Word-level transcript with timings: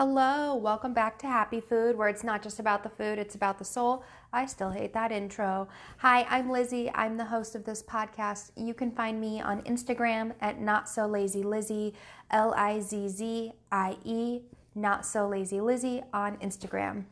Hello, 0.00 0.54
welcome 0.54 0.92
back 0.94 1.18
to 1.18 1.26
Happy 1.26 1.60
Food, 1.60 1.98
where 1.98 2.06
it's 2.08 2.22
not 2.22 2.40
just 2.40 2.60
about 2.60 2.84
the 2.84 2.88
food, 2.88 3.18
it's 3.18 3.34
about 3.34 3.58
the 3.58 3.64
soul. 3.64 4.04
I 4.32 4.46
still 4.46 4.70
hate 4.70 4.92
that 4.92 5.10
intro. 5.10 5.66
Hi, 5.96 6.22
I'm 6.30 6.48
Lizzie. 6.48 6.88
I'm 6.94 7.16
the 7.16 7.24
host 7.24 7.56
of 7.56 7.64
this 7.64 7.82
podcast. 7.82 8.52
You 8.54 8.74
can 8.74 8.92
find 8.92 9.20
me 9.20 9.40
on 9.40 9.60
Instagram 9.62 10.34
at 10.40 10.60
Not 10.60 10.88
So 10.88 11.08
Lazy 11.08 11.42
Lizzie, 11.42 11.94
L 12.30 12.54
I 12.56 12.78
Z 12.78 13.08
Z 13.08 13.52
I 13.72 13.96
E, 14.04 14.42
Not 14.76 15.04
So 15.04 15.26
Lazy 15.26 15.60
Lizzie 15.60 16.04
on 16.12 16.36
Instagram. 16.36 17.02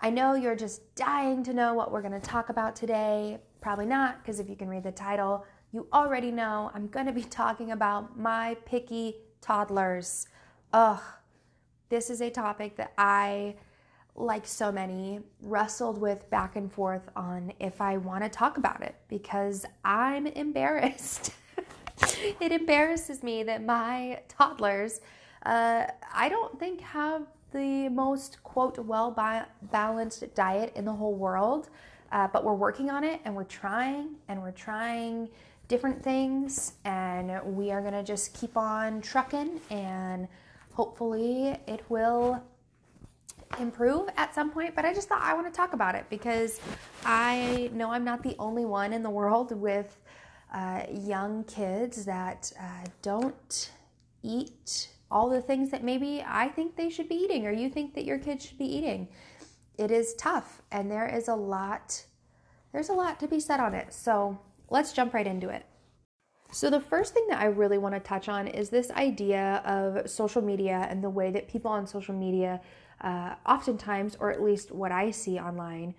I 0.00 0.10
know 0.10 0.36
you're 0.36 0.54
just 0.54 0.94
dying 0.94 1.42
to 1.42 1.52
know 1.52 1.74
what 1.74 1.90
we're 1.90 2.00
going 2.00 2.12
to 2.12 2.20
talk 2.20 2.48
about 2.48 2.76
today. 2.76 3.40
Probably 3.60 3.86
not, 3.86 4.22
because 4.22 4.38
if 4.38 4.48
you 4.48 4.54
can 4.54 4.68
read 4.68 4.84
the 4.84 4.92
title, 4.92 5.44
you 5.72 5.88
already 5.92 6.30
know 6.30 6.70
I'm 6.74 6.86
going 6.86 7.06
to 7.06 7.12
be 7.12 7.24
talking 7.24 7.72
about 7.72 8.16
my 8.16 8.56
picky 8.66 9.16
toddlers. 9.40 10.28
Ugh 10.72 11.02
this 11.94 12.10
is 12.10 12.20
a 12.20 12.28
topic 12.28 12.74
that 12.74 12.92
I, 12.98 13.54
like 14.16 14.48
so 14.48 14.72
many, 14.72 15.20
wrestled 15.42 15.96
with 15.96 16.28
back 16.28 16.56
and 16.56 16.72
forth 16.72 17.08
on 17.14 17.52
if 17.60 17.80
I 17.80 17.98
want 17.98 18.24
to 18.24 18.28
talk 18.28 18.58
about 18.58 18.82
it 18.82 18.96
because 19.06 19.64
I'm 19.84 20.26
embarrassed. 20.26 21.30
it 22.40 22.50
embarrasses 22.50 23.22
me 23.22 23.44
that 23.44 23.62
my 23.62 24.22
toddlers, 24.26 25.02
uh, 25.46 25.84
I 26.12 26.28
don't 26.28 26.58
think, 26.58 26.80
have 26.80 27.28
the 27.52 27.88
most, 27.90 28.42
quote, 28.42 28.76
well 28.80 29.12
balanced 29.70 30.34
diet 30.34 30.72
in 30.74 30.84
the 30.84 30.92
whole 30.92 31.14
world. 31.14 31.68
Uh, 32.10 32.26
but 32.26 32.42
we're 32.42 32.54
working 32.54 32.90
on 32.90 33.04
it 33.04 33.20
and 33.24 33.36
we're 33.36 33.44
trying 33.44 34.16
and 34.26 34.42
we're 34.42 34.50
trying 34.50 35.28
different 35.68 36.02
things 36.02 36.72
and 36.84 37.40
we 37.56 37.70
are 37.70 37.80
going 37.80 37.94
to 37.94 38.02
just 38.02 38.34
keep 38.34 38.56
on 38.56 39.00
trucking 39.00 39.60
and 39.70 40.26
hopefully 40.74 41.56
it 41.66 41.82
will 41.88 42.42
improve 43.58 44.08
at 44.16 44.34
some 44.34 44.50
point, 44.50 44.74
but 44.74 44.84
I 44.84 44.92
just 44.92 45.08
thought 45.08 45.22
I 45.22 45.32
want 45.34 45.46
to 45.46 45.56
talk 45.56 45.72
about 45.72 45.94
it 45.94 46.04
because 46.10 46.60
I 47.04 47.70
know 47.72 47.90
I'm 47.90 48.04
not 48.04 48.22
the 48.22 48.34
only 48.38 48.64
one 48.64 48.92
in 48.92 49.02
the 49.02 49.10
world 49.10 49.52
with 49.58 50.00
uh, 50.52 50.82
young 50.92 51.44
kids 51.44 52.04
that 52.04 52.52
uh, 52.60 52.86
don't 53.02 53.70
eat 54.22 54.88
all 55.10 55.28
the 55.28 55.40
things 55.40 55.70
that 55.70 55.84
maybe 55.84 56.24
I 56.26 56.48
think 56.48 56.76
they 56.76 56.90
should 56.90 57.08
be 57.08 57.14
eating 57.14 57.46
or 57.46 57.52
you 57.52 57.68
think 57.68 57.94
that 57.94 58.04
your 58.04 58.18
kids 58.18 58.44
should 58.44 58.58
be 58.58 58.66
eating. 58.66 59.08
It 59.78 59.90
is 59.90 60.14
tough 60.14 60.62
and 60.72 60.90
there 60.90 61.06
is 61.06 61.28
a 61.28 61.34
lot 61.34 62.04
there's 62.72 62.88
a 62.88 62.92
lot 62.92 63.20
to 63.20 63.28
be 63.28 63.38
said 63.38 63.60
on 63.60 63.72
it. 63.72 63.92
So, 63.94 64.36
let's 64.68 64.92
jump 64.92 65.14
right 65.14 65.28
into 65.28 65.48
it. 65.48 65.64
So, 66.54 66.70
the 66.70 66.80
first 66.80 67.12
thing 67.14 67.26
that 67.30 67.40
I 67.40 67.46
really 67.46 67.78
want 67.78 67.96
to 67.96 68.00
touch 68.00 68.28
on 68.28 68.46
is 68.46 68.68
this 68.68 68.92
idea 68.92 69.60
of 69.66 70.08
social 70.08 70.40
media 70.40 70.86
and 70.88 71.02
the 71.02 71.10
way 71.10 71.32
that 71.32 71.48
people 71.48 71.68
on 71.68 71.84
social 71.84 72.14
media, 72.14 72.60
uh, 73.00 73.34
oftentimes, 73.44 74.16
or 74.20 74.30
at 74.30 74.40
least 74.40 74.70
what 74.70 74.92
I 74.92 75.10
see 75.10 75.36
online, 75.36 75.96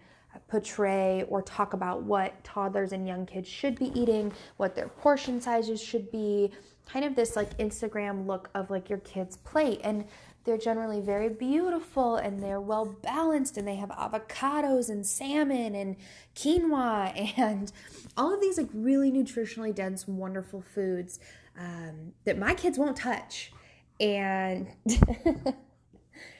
portray 0.47 1.25
or 1.27 1.41
talk 1.41 1.73
about 1.73 2.03
what 2.03 2.41
toddlers 2.45 2.93
and 2.93 3.05
young 3.05 3.25
kids 3.25 3.49
should 3.49 3.77
be 3.77 3.91
eating, 3.99 4.31
what 4.55 4.75
their 4.75 4.87
portion 4.87 5.41
sizes 5.41 5.83
should 5.83 6.09
be, 6.09 6.51
kind 6.85 7.03
of 7.03 7.17
this 7.17 7.35
like 7.35 7.57
Instagram 7.57 8.25
look 8.25 8.49
of 8.55 8.69
like 8.69 8.89
your 8.89 8.99
kid's 8.99 9.35
plate. 9.35 9.81
And 9.83 10.05
they're 10.45 10.57
generally 10.57 11.01
very 11.01 11.29
beautiful 11.29 12.17
and 12.17 12.41
they're 12.41 12.61
well 12.61 12.85
balanced 12.85 13.57
and 13.57 13.67
they 13.67 13.75
have 13.75 13.89
avocados 13.89 14.89
and 14.89 15.05
salmon 15.05 15.75
and 15.75 15.95
quinoa 16.35 17.33
and 17.37 17.71
all 18.15 18.33
of 18.33 18.41
these 18.41 18.57
like 18.57 18.69
really 18.73 19.11
nutritionally 19.11 19.73
dense 19.73 20.07
wonderful 20.07 20.61
foods 20.61 21.19
um, 21.57 22.13
that 22.25 22.37
my 22.37 22.53
kids 22.53 22.77
won't 22.77 22.97
touch. 22.97 23.51
And 23.99 24.67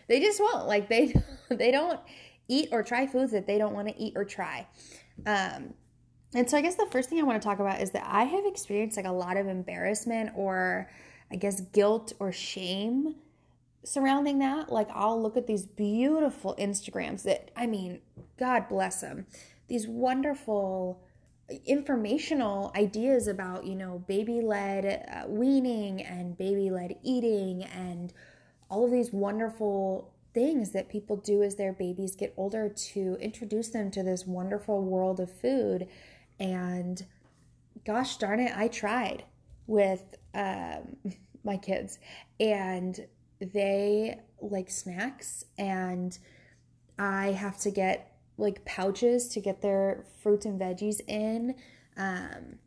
they 0.08 0.20
just 0.20 0.40
won't. 0.40 0.68
Like 0.68 0.90
they 0.90 1.14
they 1.50 1.72
don't 1.72 2.00
eat 2.48 2.70
or 2.72 2.84
try 2.84 3.08
foods 3.08 3.32
that 3.32 3.48
they 3.48 3.58
don't 3.58 3.74
want 3.74 3.88
to 3.88 3.98
eat 3.98 4.14
or 4.16 4.26
try. 4.26 4.68
Um, 5.26 5.74
and 6.34 6.50
so 6.50 6.58
i 6.58 6.62
guess 6.62 6.76
the 6.76 6.86
first 6.88 7.10
thing 7.10 7.20
i 7.20 7.24
want 7.24 7.42
to 7.42 7.48
talk 7.48 7.60
about 7.60 7.80
is 7.80 7.92
that 7.92 8.04
i 8.06 8.24
have 8.24 8.46
experienced 8.46 8.98
like 8.98 9.06
a 9.06 9.12
lot 9.12 9.38
of 9.38 9.48
embarrassment 9.48 10.32
or 10.36 10.92
i 11.32 11.38
guess 11.38 11.62
guilt 11.62 12.12
or 12.20 12.30
shame 12.34 13.16
surrounding 13.86 14.40
that, 14.40 14.72
like 14.72 14.90
I'll 14.94 15.22
look 15.22 15.38
at 15.38 15.48
these 15.48 15.66
beautiful 15.66 16.56
Instagrams 16.60 17.24
that, 17.24 17.52
I 17.56 17.68
mean, 17.68 18.02
God 18.38 18.68
bless 18.68 19.02
them, 19.02 19.28
these 19.68 19.88
wonderful 19.88 21.02
informational 21.66 22.72
ideas 22.76 23.28
about, 23.28 23.66
you 23.66 23.76
know, 23.76 24.04
baby 24.08 24.42
led 24.42 25.06
uh, 25.08 25.28
weaning 25.28 26.02
and 26.02 26.38
baby 26.38 26.72
led 26.72 26.96
eating 27.04 27.64
and 27.64 28.12
all 28.70 28.84
of 28.86 28.92
these 28.92 29.14
wonderful 29.14 30.12
things 30.34 30.72
that 30.72 30.90
people 30.90 31.16
do 31.18 31.44
as 31.44 31.56
their 31.56 31.72
babies 31.72 32.16
get 32.16 32.34
older 32.36 32.68
to 32.70 33.16
introduce 33.22 33.70
them 33.70 33.92
to 33.92 34.04
this 34.04 34.26
wonderful 34.26 34.82
world 34.82 35.20
of 35.20 35.32
food. 35.32 35.88
And 36.40 37.06
gosh 37.86 38.18
darn 38.18 38.40
it, 38.40 38.52
I 38.56 38.68
tried 38.68 39.24
with 39.68 40.04
um, 40.34 40.98
my 41.44 41.58
kids. 41.58 42.00
And 42.40 43.08
they 43.40 44.20
like 44.42 44.70
snacks 44.70 45.46
and 45.58 46.18
I 46.98 47.32
have 47.32 47.58
to 47.60 47.72
get 47.72 48.16
like 48.38 48.66
pouches 48.66 49.28
to 49.30 49.40
get 49.40 49.62
their 49.62 50.06
fruits 50.22 50.46
and 50.46 50.60
veggies 50.60 51.02
in 51.08 51.56
um, 51.98 52.58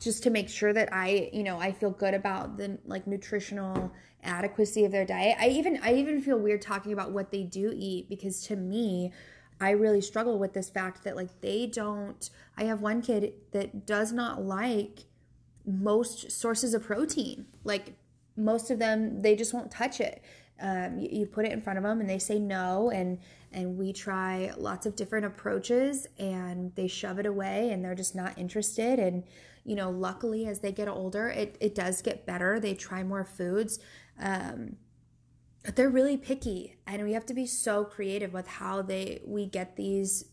just 0.00 0.22
to 0.24 0.30
make 0.30 0.48
sure 0.48 0.72
that 0.72 0.92
I, 0.92 1.30
you 1.32 1.42
know, 1.42 1.58
I 1.58 1.72
feel 1.72 1.90
good 1.90 2.14
about 2.14 2.56
the 2.56 2.78
like 2.84 3.06
nutritional 3.06 3.92
adequacy 4.22 4.84
of 4.84 4.92
their 4.92 5.04
diet. 5.04 5.36
I 5.40 5.48
even 5.48 5.78
I 5.82 5.94
even 5.94 6.20
feel 6.20 6.38
weird 6.38 6.62
talking 6.62 6.92
about 6.92 7.12
what 7.12 7.30
they 7.30 7.42
do 7.42 7.72
eat 7.74 8.08
because 8.08 8.42
to 8.46 8.56
me, 8.56 9.12
I 9.60 9.70
really 9.70 10.00
struggle 10.00 10.38
with 10.38 10.54
this 10.54 10.70
fact 10.70 11.04
that 11.04 11.16
like 11.16 11.40
they 11.40 11.66
don't 11.66 12.28
I 12.56 12.64
have 12.64 12.80
one 12.80 13.02
kid 13.02 13.34
that 13.52 13.86
does 13.86 14.12
not 14.12 14.42
like 14.42 15.04
most 15.64 16.30
sources 16.32 16.74
of 16.74 16.82
protein. 16.82 17.46
Like 17.64 17.94
most 18.36 18.70
of 18.70 18.78
them 18.78 19.20
they 19.20 19.36
just 19.36 19.52
won't 19.52 19.70
touch 19.70 20.00
it 20.00 20.22
um, 20.60 20.98
you, 20.98 21.08
you, 21.10 21.26
put 21.26 21.44
it 21.44 21.50
in 21.50 21.60
front 21.60 21.76
of 21.76 21.82
them 21.82 22.00
and 22.00 22.08
they 22.08 22.18
say 22.18 22.38
no 22.38 22.90
and 22.90 23.18
and 23.52 23.76
we 23.76 23.92
try 23.92 24.52
lots 24.56 24.86
of 24.86 24.96
different 24.96 25.26
approaches 25.26 26.06
and 26.18 26.74
they 26.74 26.86
shove 26.86 27.18
it 27.18 27.26
away 27.26 27.70
and 27.70 27.84
they're 27.84 27.94
just 27.94 28.14
not 28.14 28.36
interested 28.38 28.98
and 28.98 29.24
you 29.64 29.74
know 29.74 29.90
luckily 29.90 30.46
as 30.46 30.60
they 30.60 30.72
get 30.72 30.88
older 30.88 31.28
it, 31.28 31.56
it 31.60 31.74
does 31.74 32.00
get 32.00 32.26
better 32.26 32.60
they 32.60 32.74
try 32.74 33.02
more 33.02 33.24
foods 33.24 33.78
um, 34.20 34.76
but 35.64 35.76
they're 35.76 35.90
really 35.90 36.16
picky 36.16 36.76
and 36.86 37.02
we 37.02 37.12
have 37.12 37.26
to 37.26 37.34
be 37.34 37.46
so 37.46 37.84
creative 37.84 38.32
with 38.32 38.46
how 38.46 38.82
they 38.82 39.20
we 39.24 39.46
get 39.46 39.76
these 39.76 40.24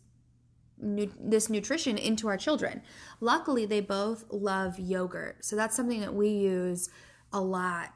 Nu- 0.81 1.11
this 1.19 1.49
nutrition 1.49 1.97
into 1.97 2.29
our 2.29 2.37
children. 2.37 2.81
Luckily, 3.19 3.65
they 3.65 3.81
both 3.81 4.23
love 4.29 4.79
yogurt. 4.79 5.43
So 5.43 5.57
that's 5.57 5.75
something 5.75 5.99
that 5.99 6.13
we 6.13 6.29
use 6.29 6.89
a 7.31 7.41
lot 7.41 7.93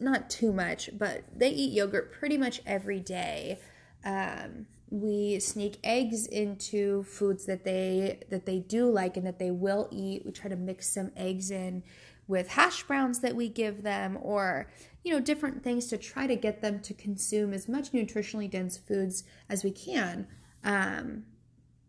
not 0.00 0.30
too 0.30 0.52
much, 0.52 0.90
but 0.96 1.24
they 1.34 1.50
eat 1.50 1.72
yogurt 1.72 2.12
pretty 2.12 2.38
much 2.38 2.60
every 2.66 3.00
day. 3.00 3.60
Um, 4.04 4.66
we 4.90 5.38
sneak 5.38 5.78
eggs 5.84 6.26
into 6.26 7.04
foods 7.04 7.46
that 7.46 7.64
they 7.64 8.20
that 8.30 8.46
they 8.46 8.58
do 8.58 8.90
like 8.90 9.16
and 9.16 9.26
that 9.26 9.38
they 9.38 9.50
will 9.50 9.88
eat. 9.92 10.24
We 10.24 10.32
try 10.32 10.50
to 10.50 10.56
mix 10.56 10.92
some 10.92 11.12
eggs 11.16 11.50
in 11.50 11.84
with 12.26 12.48
hash 12.48 12.82
browns 12.84 13.20
that 13.20 13.36
we 13.36 13.48
give 13.48 13.82
them 13.82 14.18
or 14.20 14.70
you 15.04 15.12
know 15.12 15.20
different 15.20 15.62
things 15.62 15.86
to 15.86 15.98
try 15.98 16.26
to 16.26 16.36
get 16.36 16.60
them 16.60 16.80
to 16.80 16.94
consume 16.94 17.52
as 17.52 17.68
much 17.68 17.92
nutritionally 17.92 18.50
dense 18.50 18.78
foods 18.78 19.24
as 19.48 19.62
we 19.62 19.70
can. 19.70 20.26
Um, 20.64 21.24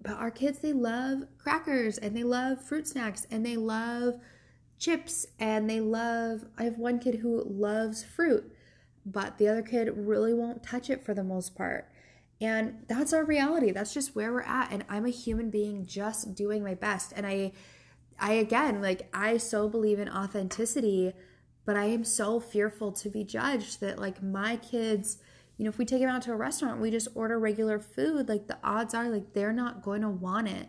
but 0.01 0.13
our 0.13 0.31
kids 0.31 0.59
they 0.59 0.73
love 0.73 1.23
crackers 1.37 1.97
and 1.97 2.15
they 2.15 2.23
love 2.23 2.63
fruit 2.63 2.87
snacks 2.87 3.25
and 3.31 3.45
they 3.45 3.57
love 3.57 4.19
chips 4.81 5.27
and 5.39 5.69
they 5.69 5.79
love 5.79 6.45
I 6.57 6.63
have 6.63 6.77
one 6.77 6.99
kid 6.99 7.15
who 7.15 7.43
loves 7.47 8.03
fruit, 8.03 8.51
but 9.05 9.37
the 9.37 9.47
other 9.47 9.61
kid 9.61 9.93
really 9.95 10.33
won't 10.33 10.63
touch 10.63 10.89
it 10.89 11.05
for 11.05 11.13
the 11.13 11.23
most 11.23 11.55
part. 11.55 11.87
And 12.41 12.83
that's 12.87 13.13
our 13.13 13.23
reality. 13.23 13.71
That's 13.71 13.93
just 13.93 14.15
where 14.15 14.33
we're 14.33 14.41
at 14.41 14.71
and 14.71 14.83
I'm 14.89 15.05
a 15.05 15.09
human 15.09 15.51
being 15.51 15.85
just 15.85 16.33
doing 16.35 16.63
my 16.63 16.73
best. 16.73 17.13
And 17.15 17.25
I 17.25 17.53
I 18.19 18.33
again 18.33 18.81
like 18.81 19.07
I 19.13 19.37
so 19.37 19.69
believe 19.69 19.99
in 19.99 20.09
authenticity, 20.09 21.13
but 21.63 21.77
I 21.77 21.85
am 21.85 22.03
so 22.03 22.39
fearful 22.39 22.91
to 22.93 23.09
be 23.09 23.23
judged 23.23 23.79
that 23.81 23.99
like 23.99 24.21
my 24.21 24.57
kids 24.57 25.19
you 25.57 25.65
know, 25.65 25.69
if 25.69 25.77
we 25.77 25.85
take 25.85 25.99
them 25.99 26.09
out 26.09 26.23
to 26.23 26.33
a 26.33 26.35
restaurant, 26.35 26.81
we 26.81 26.89
just 26.89 27.09
order 27.13 27.37
regular 27.37 27.77
food, 27.77 28.27
like 28.27 28.47
the 28.47 28.57
odds 28.63 28.95
are 28.95 29.09
like 29.09 29.33
they're 29.33 29.53
not 29.53 29.83
going 29.83 30.01
to 30.01 30.09
want 30.09 30.47
it 30.47 30.67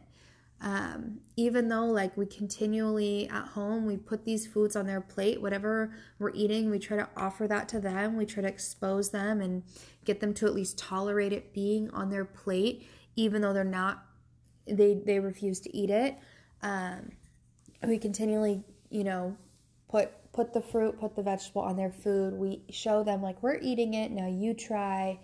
um, 0.62 1.20
even 1.36 1.68
though 1.68 1.84
like 1.84 2.16
we 2.16 2.24
continually 2.24 3.28
at 3.28 3.48
home 3.48 3.84
we 3.84 3.96
put 3.96 4.24
these 4.24 4.46
foods 4.46 4.76
on 4.76 4.86
their 4.86 5.00
plate 5.00 5.42
whatever 5.42 5.92
we're 6.18 6.32
eating 6.34 6.70
we 6.70 6.78
try 6.78 6.96
to 6.96 7.08
offer 7.16 7.46
that 7.46 7.68
to 7.68 7.80
them 7.80 8.16
we 8.16 8.24
try 8.24 8.42
to 8.42 8.48
expose 8.48 9.10
them 9.10 9.40
and 9.40 9.62
get 10.04 10.20
them 10.20 10.32
to 10.32 10.46
at 10.46 10.54
least 10.54 10.78
tolerate 10.78 11.32
it 11.32 11.52
being 11.52 11.90
on 11.90 12.10
their 12.10 12.24
plate 12.24 12.88
even 13.16 13.42
though 13.42 13.52
they're 13.52 13.64
not 13.64 14.04
they 14.66 14.94
they 15.04 15.18
refuse 15.18 15.60
to 15.60 15.76
eat 15.76 15.90
it 15.90 16.16
um, 16.62 17.10
we 17.86 17.98
continually 17.98 18.62
you 18.88 19.04
know 19.04 19.36
put 19.88 20.10
put 20.32 20.52
the 20.52 20.60
fruit, 20.60 20.98
put 20.98 21.14
the 21.14 21.22
vegetable 21.22 21.62
on 21.62 21.76
their 21.76 21.92
food. 21.92 22.34
We 22.34 22.62
show 22.70 23.04
them 23.04 23.22
like 23.22 23.42
we're 23.42 23.58
eating 23.58 23.94
it. 23.94 24.10
Now 24.10 24.28
you 24.28 24.54
try. 24.54 25.20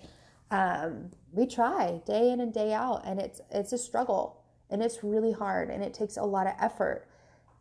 Um, 0.50 1.10
we 1.32 1.46
try 1.46 2.00
day 2.06 2.30
in 2.30 2.40
and 2.40 2.52
day 2.52 2.72
out, 2.72 3.02
and 3.04 3.20
it's 3.20 3.40
it's 3.50 3.72
a 3.72 3.78
struggle, 3.78 4.42
and 4.70 4.82
it's 4.82 5.02
really 5.02 5.32
hard, 5.32 5.70
and 5.70 5.82
it 5.82 5.94
takes 5.94 6.16
a 6.16 6.22
lot 6.22 6.46
of 6.46 6.54
effort. 6.60 7.06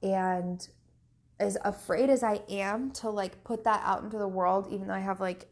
And 0.01 0.67
as 1.39 1.57
afraid 1.63 2.09
as 2.09 2.23
I 2.23 2.41
am 2.49 2.91
to 2.91 3.09
like 3.09 3.43
put 3.43 3.63
that 3.63 3.81
out 3.83 4.03
into 4.03 4.17
the 4.17 4.27
world, 4.27 4.67
even 4.71 4.87
though 4.87 4.93
I 4.93 4.99
have 4.99 5.19
like 5.19 5.47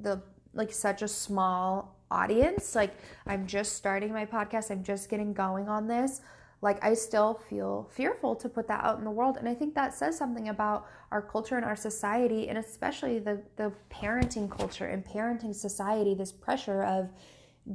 the 0.00 0.22
like 0.54 0.72
such 0.72 1.02
a 1.02 1.08
small 1.08 1.96
audience, 2.10 2.74
like 2.74 2.94
I'm 3.26 3.46
just 3.46 3.74
starting 3.74 4.12
my 4.12 4.26
podcast, 4.26 4.70
I'm 4.70 4.82
just 4.82 5.08
getting 5.08 5.32
going 5.32 5.68
on 5.68 5.88
this 5.88 6.20
like 6.62 6.82
I 6.82 6.94
still 6.94 7.34
feel 7.50 7.90
fearful 7.92 8.36
to 8.36 8.48
put 8.48 8.68
that 8.68 8.82
out 8.84 8.96
in 8.96 9.04
the 9.04 9.10
world. 9.10 9.36
And 9.36 9.48
I 9.48 9.54
think 9.54 9.74
that 9.74 9.92
says 9.92 10.16
something 10.16 10.48
about 10.48 10.86
our 11.10 11.20
culture 11.20 11.56
and 11.56 11.64
our 11.64 11.76
society, 11.76 12.48
and 12.48 12.56
especially 12.56 13.18
the, 13.18 13.42
the 13.56 13.72
parenting 13.90 14.48
culture 14.48 14.86
and 14.86 15.04
parenting 15.04 15.54
society, 15.54 16.14
this 16.14 16.30
pressure 16.30 16.84
of 16.84 17.10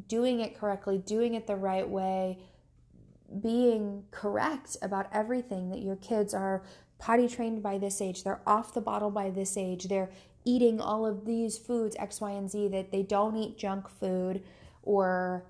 doing 0.08 0.40
it 0.40 0.58
correctly, 0.58 0.98
doing 1.00 1.36
it 1.36 1.46
the 1.46 1.56
right 1.56 1.88
way, 1.88 2.40
being 3.42 4.04
correct 4.12 4.78
about 4.82 5.08
everything 5.12 5.70
that 5.70 5.80
your 5.80 5.96
kids 5.98 6.34
are 6.34 6.64
potty 7.00 7.28
trained 7.28 7.62
by 7.62 7.78
this 7.78 8.02
age, 8.02 8.24
they're 8.24 8.42
off 8.48 8.74
the 8.74 8.82
bottle 8.82 9.12
by 9.12 9.30
this 9.30 9.58
age, 9.58 9.86
they're 9.86 10.10
eating 10.46 10.80
all 10.80 11.06
of 11.06 11.26
these 11.26 11.58
foods, 11.58 11.96
X, 12.00 12.22
Y, 12.22 12.32
and 12.32 12.50
Z, 12.50 12.70
that 12.70 12.92
they 12.92 13.04
don't 13.04 13.36
eat 13.36 13.58
junk 13.58 13.90
food 13.90 14.44
or 14.84 15.46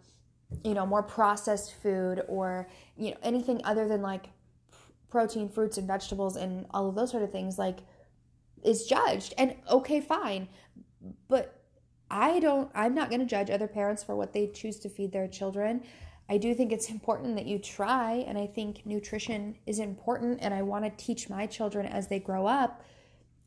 you 0.64 0.74
know 0.74 0.86
more 0.86 1.04
processed 1.04 1.76
food 1.76 2.24
or 2.28 2.70
you 2.96 3.12
know 3.12 3.18
anything 3.22 3.60
other 3.66 3.88
than 3.88 4.02
like 4.02 4.30
protein 5.10 5.50
fruits 5.50 5.78
and 5.78 5.88
vegetables 5.88 6.36
and 6.38 6.66
all 6.72 6.88
of 6.88 6.96
those 6.96 7.12
sort 7.12 7.24
of 7.24 7.32
things 7.32 7.58
like 7.58 7.80
is 8.64 8.86
judged. 8.86 9.34
And 9.38 9.56
okay 9.70 10.02
fine. 10.02 10.48
But 11.28 11.54
i 12.10 12.40
don't 12.40 12.72
i'm 12.74 12.96
not 12.96 13.10
going 13.10 13.20
to 13.20 13.26
judge 13.26 13.50
other 13.50 13.68
parents 13.68 14.02
for 14.02 14.16
what 14.16 14.32
they 14.32 14.48
choose 14.48 14.80
to 14.80 14.88
feed 14.88 15.12
their 15.12 15.28
children 15.28 15.84
i 16.30 16.38
do 16.38 16.54
think 16.54 16.72
it's 16.72 16.90
important 16.90 17.36
that 17.36 17.46
you 17.46 17.58
try 17.60 18.24
and 18.28 18.38
i 18.38 18.46
think 18.46 18.86
nutrition 18.86 19.56
is 19.66 19.80
important 19.80 20.40
and 20.42 20.54
i 20.54 20.62
want 20.62 20.84
to 20.84 21.06
teach 21.06 21.30
my 21.30 21.46
children 21.46 21.86
as 21.86 22.08
they 22.08 22.20
grow 22.20 22.46
up 22.46 22.84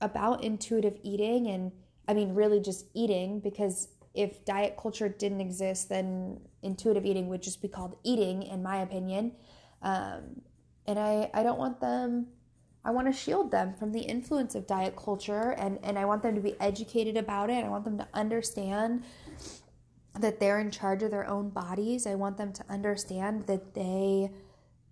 about 0.00 0.42
intuitive 0.42 0.98
eating 1.02 1.46
and 1.48 1.72
i 2.08 2.14
mean 2.14 2.34
really 2.34 2.60
just 2.60 2.86
eating 2.94 3.40
because 3.40 3.88
if 4.14 4.44
diet 4.44 4.76
culture 4.80 5.08
didn't 5.08 5.40
exist, 5.40 5.88
then 5.88 6.40
intuitive 6.62 7.06
eating 7.06 7.28
would 7.28 7.42
just 7.42 7.62
be 7.62 7.68
called 7.68 7.96
eating, 8.02 8.42
in 8.42 8.62
my 8.62 8.78
opinion. 8.78 9.32
Um, 9.82 10.42
and 10.86 10.98
I, 10.98 11.30
I 11.32 11.42
don't 11.42 11.58
want 11.58 11.80
them, 11.80 12.26
I 12.84 12.90
want 12.90 13.06
to 13.06 13.12
shield 13.12 13.50
them 13.50 13.74
from 13.74 13.92
the 13.92 14.00
influence 14.00 14.54
of 14.54 14.66
diet 14.66 14.96
culture 14.96 15.52
and, 15.52 15.78
and 15.82 15.98
I 15.98 16.04
want 16.06 16.22
them 16.22 16.34
to 16.34 16.40
be 16.40 16.58
educated 16.60 17.16
about 17.16 17.50
it. 17.50 17.64
I 17.64 17.68
want 17.68 17.84
them 17.84 17.98
to 17.98 18.08
understand 18.12 19.04
that 20.18 20.40
they're 20.40 20.58
in 20.58 20.70
charge 20.70 21.02
of 21.02 21.10
their 21.10 21.26
own 21.26 21.50
bodies. 21.50 22.06
I 22.06 22.14
want 22.14 22.36
them 22.36 22.52
to 22.52 22.64
understand 22.68 23.46
that 23.46 23.74
they 23.74 24.30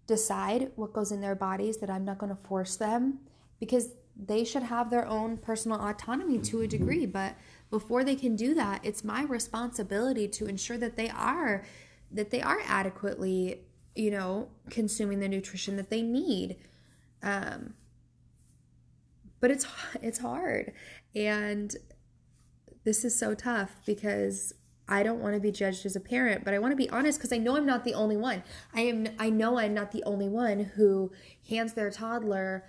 decide 0.06 0.70
what 0.76 0.92
goes 0.92 1.12
in 1.12 1.20
their 1.20 1.34
bodies, 1.34 1.78
that 1.78 1.90
I'm 1.90 2.04
not 2.04 2.18
going 2.18 2.34
to 2.34 2.42
force 2.42 2.76
them 2.76 3.18
because 3.60 3.90
they 4.16 4.44
should 4.44 4.64
have 4.64 4.90
their 4.90 5.06
own 5.06 5.36
personal 5.36 5.80
autonomy 5.80 6.38
to 6.38 6.62
a 6.62 6.66
degree. 6.66 7.06
But 7.06 7.34
before 7.70 8.04
they 8.04 8.16
can 8.16 8.36
do 8.36 8.54
that 8.54 8.84
it's 8.84 9.04
my 9.04 9.22
responsibility 9.22 10.26
to 10.28 10.46
ensure 10.46 10.78
that 10.78 10.96
they 10.96 11.08
are 11.10 11.64
that 12.10 12.30
they 12.30 12.40
are 12.40 12.60
adequately 12.66 13.60
you 13.94 14.10
know 14.10 14.48
consuming 14.70 15.20
the 15.20 15.28
nutrition 15.28 15.76
that 15.76 15.90
they 15.90 16.02
need 16.02 16.56
um 17.22 17.74
but 19.40 19.50
it's 19.50 19.66
it's 20.02 20.18
hard 20.18 20.72
and 21.14 21.76
this 22.84 23.04
is 23.04 23.18
so 23.18 23.34
tough 23.34 23.72
because 23.84 24.54
I 24.88 25.02
don't 25.02 25.20
want 25.20 25.34
to 25.34 25.40
be 25.40 25.52
judged 25.52 25.84
as 25.84 25.96
a 25.96 26.00
parent, 26.00 26.44
but 26.44 26.54
I 26.54 26.58
want 26.58 26.72
to 26.72 26.76
be 26.76 26.88
honest 26.90 27.18
because 27.18 27.32
I 27.32 27.38
know 27.38 27.56
I'm 27.56 27.66
not 27.66 27.84
the 27.84 27.94
only 27.94 28.16
one. 28.16 28.42
I 28.74 28.82
am 28.82 29.08
I 29.18 29.30
know 29.30 29.58
I'm 29.58 29.74
not 29.74 29.92
the 29.92 30.02
only 30.04 30.28
one 30.28 30.60
who 30.60 31.12
hands 31.48 31.74
their 31.74 31.90
toddler 31.90 32.64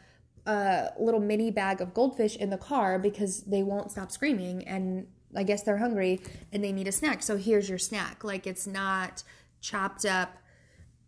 a 0.45 0.91
little 0.99 1.19
mini 1.19 1.51
bag 1.51 1.79
of 1.81 1.93
goldfish 1.93 2.35
in 2.35 2.49
the 2.49 2.57
car 2.57 2.97
because 2.97 3.41
they 3.43 3.63
won't 3.63 3.91
stop 3.91 4.11
screaming 4.11 4.67
and 4.67 5.07
I 5.35 5.43
guess 5.43 5.63
they're 5.63 5.77
hungry 5.77 6.21
and 6.51 6.63
they 6.63 6.71
need 6.71 6.87
a 6.87 6.91
snack. 6.91 7.21
So 7.21 7.37
here's 7.37 7.69
your 7.69 7.77
snack. 7.77 8.23
Like 8.23 8.47
it's 8.47 8.65
not 8.65 9.23
chopped 9.61 10.05
up 10.05 10.37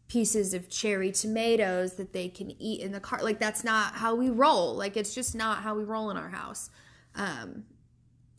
pieces 0.08 0.54
of 0.54 0.69
cherry 0.69 1.12
tomatoes 1.12 1.94
that 1.94 2.13
they 2.13 2.28
can 2.28 2.52
eat 2.62 2.81
in 2.81 2.92
the 2.92 3.00
car. 3.00 3.19
Like 3.24 3.40
that's 3.40 3.63
not 3.63 3.96
how 3.96 4.13
we 4.13 4.30
roll. 4.30 4.75
Like 4.75 4.96
it's 4.96 5.16
just 5.16 5.34
not 5.34 5.63
how 5.63 5.75
we 5.75 5.84
roll 5.84 6.12
in 6.12 6.18
our 6.18 6.30
house. 6.30 6.69
Um, 7.16 7.63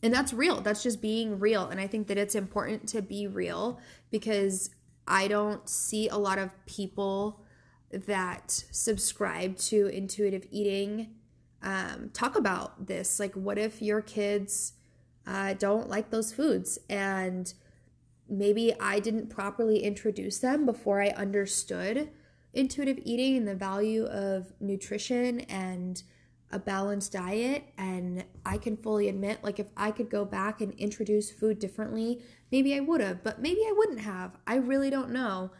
and 0.03 0.13
that's 0.13 0.33
real. 0.33 0.59
That's 0.59 0.83
just 0.83 1.01
being 1.01 1.39
real. 1.39 1.65
And 1.67 1.79
I 1.79 1.87
think 1.87 2.07
that 2.07 2.17
it's 2.17 2.35
important 2.35 2.89
to 2.89 3.01
be 3.01 3.25
real 3.25 3.79
because 4.11 4.69
I 5.07 5.29
don't 5.29 5.67
see 5.67 6.09
a 6.09 6.17
lot 6.17 6.37
of 6.37 6.51
people 6.65 7.41
that 7.89 8.51
subscribe 8.51 9.57
to 9.57 9.87
intuitive 9.87 10.45
eating 10.51 11.15
um, 11.61 12.09
talk 12.13 12.35
about 12.35 12.87
this. 12.87 13.17
Like, 13.17 13.33
what 13.33 13.57
if 13.57 13.81
your 13.81 14.01
kids 14.01 14.73
uh, 15.25 15.53
don't 15.53 15.89
like 15.89 16.09
those 16.09 16.33
foods? 16.33 16.77
And 16.89 17.53
maybe 18.27 18.73
I 18.81 18.99
didn't 18.99 19.29
properly 19.29 19.79
introduce 19.83 20.39
them 20.39 20.65
before 20.65 21.01
I 21.01 21.09
understood 21.09 22.09
intuitive 22.53 22.99
eating 23.03 23.37
and 23.37 23.47
the 23.47 23.55
value 23.55 24.05
of 24.05 24.51
nutrition 24.59 25.39
and 25.41 26.03
a 26.53 26.59
balanced 26.59 27.11
diet. 27.11 27.63
And 27.77 28.23
I 28.45 28.57
can 28.57 28.77
fully 28.77 29.09
admit, 29.09 29.43
like, 29.43 29.59
if 29.59 29.67
I 29.75 29.91
could 29.91 30.09
go 30.09 30.23
back 30.25 30.61
and 30.61 30.73
introduce 30.73 31.31
food 31.31 31.59
differently, 31.59 32.21
maybe 32.51 32.75
I 32.75 32.79
would 32.79 33.01
have, 33.01 33.23
but 33.23 33.41
maybe 33.41 33.61
I 33.61 33.73
wouldn't 33.75 34.01
have. 34.01 34.37
I 34.45 34.55
really 34.55 34.89
don't 34.89 35.11
know. 35.11 35.51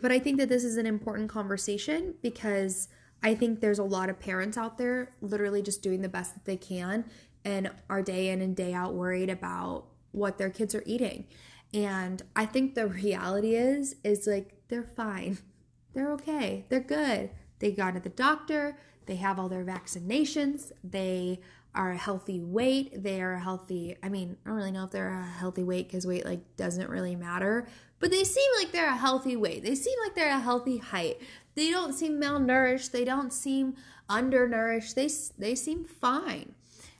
But 0.00 0.12
I 0.12 0.18
think 0.18 0.38
that 0.38 0.48
this 0.48 0.64
is 0.64 0.76
an 0.76 0.86
important 0.86 1.28
conversation 1.28 2.14
because 2.22 2.88
I 3.22 3.34
think 3.34 3.60
there's 3.60 3.78
a 3.78 3.84
lot 3.84 4.10
of 4.10 4.18
parents 4.18 4.58
out 4.58 4.76
there 4.76 5.14
literally 5.20 5.62
just 5.62 5.82
doing 5.82 6.02
the 6.02 6.08
best 6.08 6.34
that 6.34 6.44
they 6.44 6.56
can 6.56 7.04
and 7.44 7.70
are 7.88 8.02
day 8.02 8.28
in 8.28 8.42
and 8.42 8.54
day 8.54 8.74
out 8.74 8.94
worried 8.94 9.30
about 9.30 9.86
what 10.12 10.38
their 10.38 10.50
kids 10.50 10.74
are 10.74 10.82
eating. 10.84 11.26
And 11.72 12.22
I 12.36 12.46
think 12.46 12.74
the 12.74 12.86
reality 12.86 13.54
is 13.54 13.96
is 14.04 14.26
like 14.26 14.54
they're 14.68 14.90
fine. 14.96 15.38
They're 15.94 16.12
okay. 16.12 16.66
They're 16.68 16.80
good. 16.80 17.30
They 17.58 17.72
got 17.72 17.94
to 17.94 18.00
the 18.00 18.08
doctor, 18.08 18.78
they 19.06 19.16
have 19.16 19.38
all 19.38 19.48
their 19.48 19.64
vaccinations, 19.64 20.72
they 20.82 21.40
are 21.74 21.90
a 21.90 21.96
healthy 21.96 22.40
weight, 22.40 23.02
they 23.02 23.20
are 23.20 23.32
a 23.32 23.40
healthy 23.40 23.96
I 24.02 24.08
mean, 24.08 24.36
I 24.44 24.48
don't 24.48 24.56
really 24.56 24.72
know 24.72 24.84
if 24.84 24.90
they're 24.90 25.20
a 25.20 25.24
healthy 25.24 25.62
weight 25.62 25.90
cuz 25.90 26.06
weight 26.06 26.24
like 26.24 26.56
doesn't 26.56 26.88
really 26.88 27.16
matter, 27.16 27.66
but 27.98 28.10
they 28.10 28.24
seem 28.24 28.50
like 28.58 28.72
they're 28.72 28.90
a 28.90 28.96
healthy 28.96 29.36
weight. 29.36 29.62
They 29.62 29.74
seem 29.74 29.98
like 30.04 30.14
they're 30.14 30.36
a 30.36 30.40
healthy 30.40 30.78
height. 30.78 31.20
They 31.54 31.70
don't 31.70 31.92
seem 31.92 32.20
malnourished. 32.20 32.90
They 32.90 33.04
don't 33.04 33.32
seem 33.32 33.76
undernourished. 34.08 34.94
They 34.94 35.08
they 35.38 35.54
seem 35.54 35.84
fine. 35.84 36.54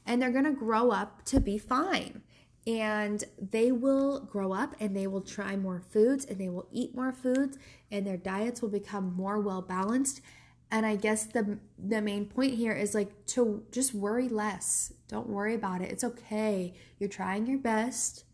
And 0.07 0.21
they're 0.21 0.31
going 0.31 0.45
to 0.45 0.53
grow 0.53 0.91
up 0.91 1.25
to 1.27 1.41
be 1.41 1.59
fine. 1.59 2.23
And 2.67 3.25
they 3.39 3.73
will 3.73 4.21
grow 4.21 4.53
up 4.53 4.75
and 4.81 4.97
they 4.97 5.07
will 5.07 5.21
try 5.21 5.57
more 5.57 5.81
foods 5.81 6.25
and 6.25 6.39
they 6.39 6.49
will 6.49 6.67
eat 6.73 6.95
more 6.95 7.13
foods 7.13 7.59
and 7.91 8.07
their 8.07 8.17
diets 8.17 8.63
will 8.63 8.71
become 8.71 9.15
more 9.15 9.39
well 9.39 9.61
balanced. 9.61 10.23
And 10.75 10.85
I 10.85 10.97
guess 10.97 11.27
the 11.27 11.61
the 11.79 12.03
main 12.03 12.27
point 12.27 12.55
here 12.55 12.73
is 12.73 12.97
like 12.97 13.27
to 13.27 13.63
just 13.71 13.95
worry 13.95 14.29
less. 14.29 14.93
Don't 15.07 15.29
worry 15.29 15.55
about 15.55 15.83
it. 15.83 15.93
It's 15.93 16.03
okay. 16.03 16.75
You're 16.99 17.09
trying 17.09 17.47
your 17.47 17.61
best. 17.61 18.25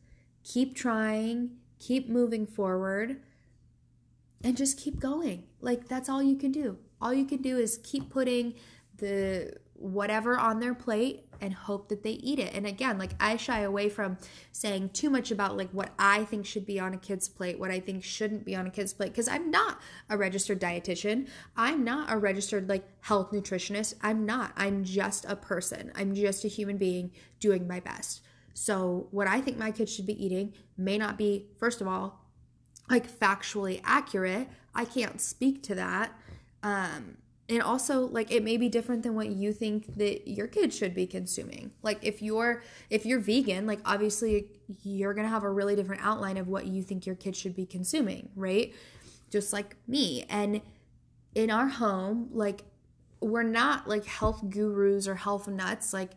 Keep 0.42 0.74
trying 0.74 1.50
keep 1.78 2.08
moving 2.08 2.46
forward 2.46 3.16
and 4.42 4.56
just 4.56 4.78
keep 4.78 4.98
going. 4.98 5.44
Like 5.60 5.86
that's 5.86 6.08
all 6.08 6.22
you 6.22 6.36
can 6.36 6.50
do. 6.50 6.78
All 6.98 7.12
you 7.12 7.26
can 7.26 7.42
do 7.42 7.58
is 7.58 7.78
keep 7.82 8.08
putting 8.08 8.54
the 8.96 9.54
whatever 9.74 10.38
on 10.38 10.60
their 10.60 10.74
plate 10.74 11.24
and 11.40 11.54
hope 11.54 11.88
that 11.88 12.02
they 12.02 12.12
eat 12.12 12.38
it. 12.38 12.54
And 12.54 12.66
again, 12.66 12.98
like 12.98 13.12
I 13.20 13.36
shy 13.36 13.60
away 13.60 13.88
from 13.88 14.18
saying 14.52 14.90
too 14.90 15.10
much 15.10 15.30
about 15.30 15.56
like 15.56 15.70
what 15.70 15.90
I 15.98 16.24
think 16.24 16.46
should 16.46 16.66
be 16.66 16.78
on 16.80 16.94
a 16.94 16.98
kid's 16.98 17.28
plate, 17.28 17.58
what 17.58 17.70
I 17.70 17.80
think 17.80 18.04
shouldn't 18.04 18.44
be 18.44 18.56
on 18.56 18.66
a 18.66 18.70
kid's 18.70 18.92
plate 18.92 19.12
because 19.12 19.28
I'm 19.28 19.50
not 19.50 19.80
a 20.08 20.16
registered 20.16 20.60
dietitian. 20.60 21.28
I'm 21.56 21.84
not 21.84 22.10
a 22.10 22.16
registered 22.16 22.68
like 22.68 22.84
health 23.00 23.30
nutritionist. 23.32 23.94
I'm 24.02 24.26
not. 24.26 24.52
I'm 24.56 24.84
just 24.84 25.24
a 25.28 25.36
person. 25.36 25.92
I'm 25.94 26.14
just 26.14 26.44
a 26.44 26.48
human 26.48 26.76
being 26.76 27.12
doing 27.38 27.66
my 27.66 27.80
best. 27.80 28.22
So, 28.54 29.08
what 29.10 29.26
I 29.26 29.40
think 29.40 29.56
my 29.56 29.70
kids 29.70 29.94
should 29.94 30.06
be 30.06 30.24
eating 30.24 30.52
may 30.76 30.98
not 30.98 31.16
be, 31.16 31.46
first 31.58 31.80
of 31.80 31.88
all, 31.88 32.20
like 32.90 33.10
factually 33.10 33.80
accurate. 33.84 34.48
I 34.74 34.84
can't 34.84 35.20
speak 35.20 35.62
to 35.64 35.74
that. 35.76 36.12
Um, 36.62 37.16
and 37.50 37.62
also 37.62 38.06
like 38.06 38.30
it 38.30 38.42
may 38.42 38.56
be 38.56 38.68
different 38.68 39.02
than 39.02 39.14
what 39.14 39.28
you 39.28 39.52
think 39.52 39.96
that 39.96 40.28
your 40.28 40.46
kids 40.46 40.76
should 40.76 40.94
be 40.94 41.06
consuming 41.06 41.70
like 41.82 41.98
if 42.02 42.22
you're 42.22 42.62
if 42.88 43.04
you're 43.04 43.20
vegan 43.20 43.66
like 43.66 43.80
obviously 43.84 44.46
you're 44.82 45.12
to 45.12 45.26
have 45.26 45.42
a 45.42 45.50
really 45.50 45.76
different 45.76 46.00
outline 46.04 46.36
of 46.36 46.48
what 46.48 46.66
you 46.66 46.82
think 46.82 47.04
your 47.04 47.16
kids 47.16 47.36
should 47.36 47.54
be 47.54 47.66
consuming 47.66 48.28
right 48.34 48.74
just 49.30 49.52
like 49.52 49.76
me 49.86 50.24
and 50.30 50.60
in 51.34 51.50
our 51.50 51.68
home 51.68 52.28
like 52.32 52.64
we're 53.20 53.42
not 53.42 53.86
like 53.88 54.06
health 54.06 54.48
gurus 54.48 55.06
or 55.06 55.14
health 55.14 55.46
nuts. 55.46 55.92
Like, 55.92 56.12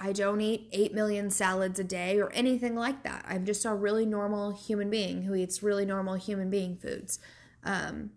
I 0.00 0.12
don't 0.12 0.40
eat 0.40 0.68
8 0.72 0.94
million 0.94 1.30
salads 1.30 1.78
a 1.80 1.84
day 1.84 2.20
or 2.20 2.30
anything 2.32 2.76
like 2.76 3.02
that. 3.02 3.24
I'm 3.26 3.44
just 3.44 3.64
a 3.64 3.74
really 3.74 4.06
normal 4.06 4.52
human 4.52 4.90
being 4.90 5.22
who 5.22 5.34
eats 5.34 5.62
really 5.62 5.84
normal 5.84 6.14
human 6.14 6.50
being 6.50 6.76
foods. 6.76 7.18
Um, 7.64 8.10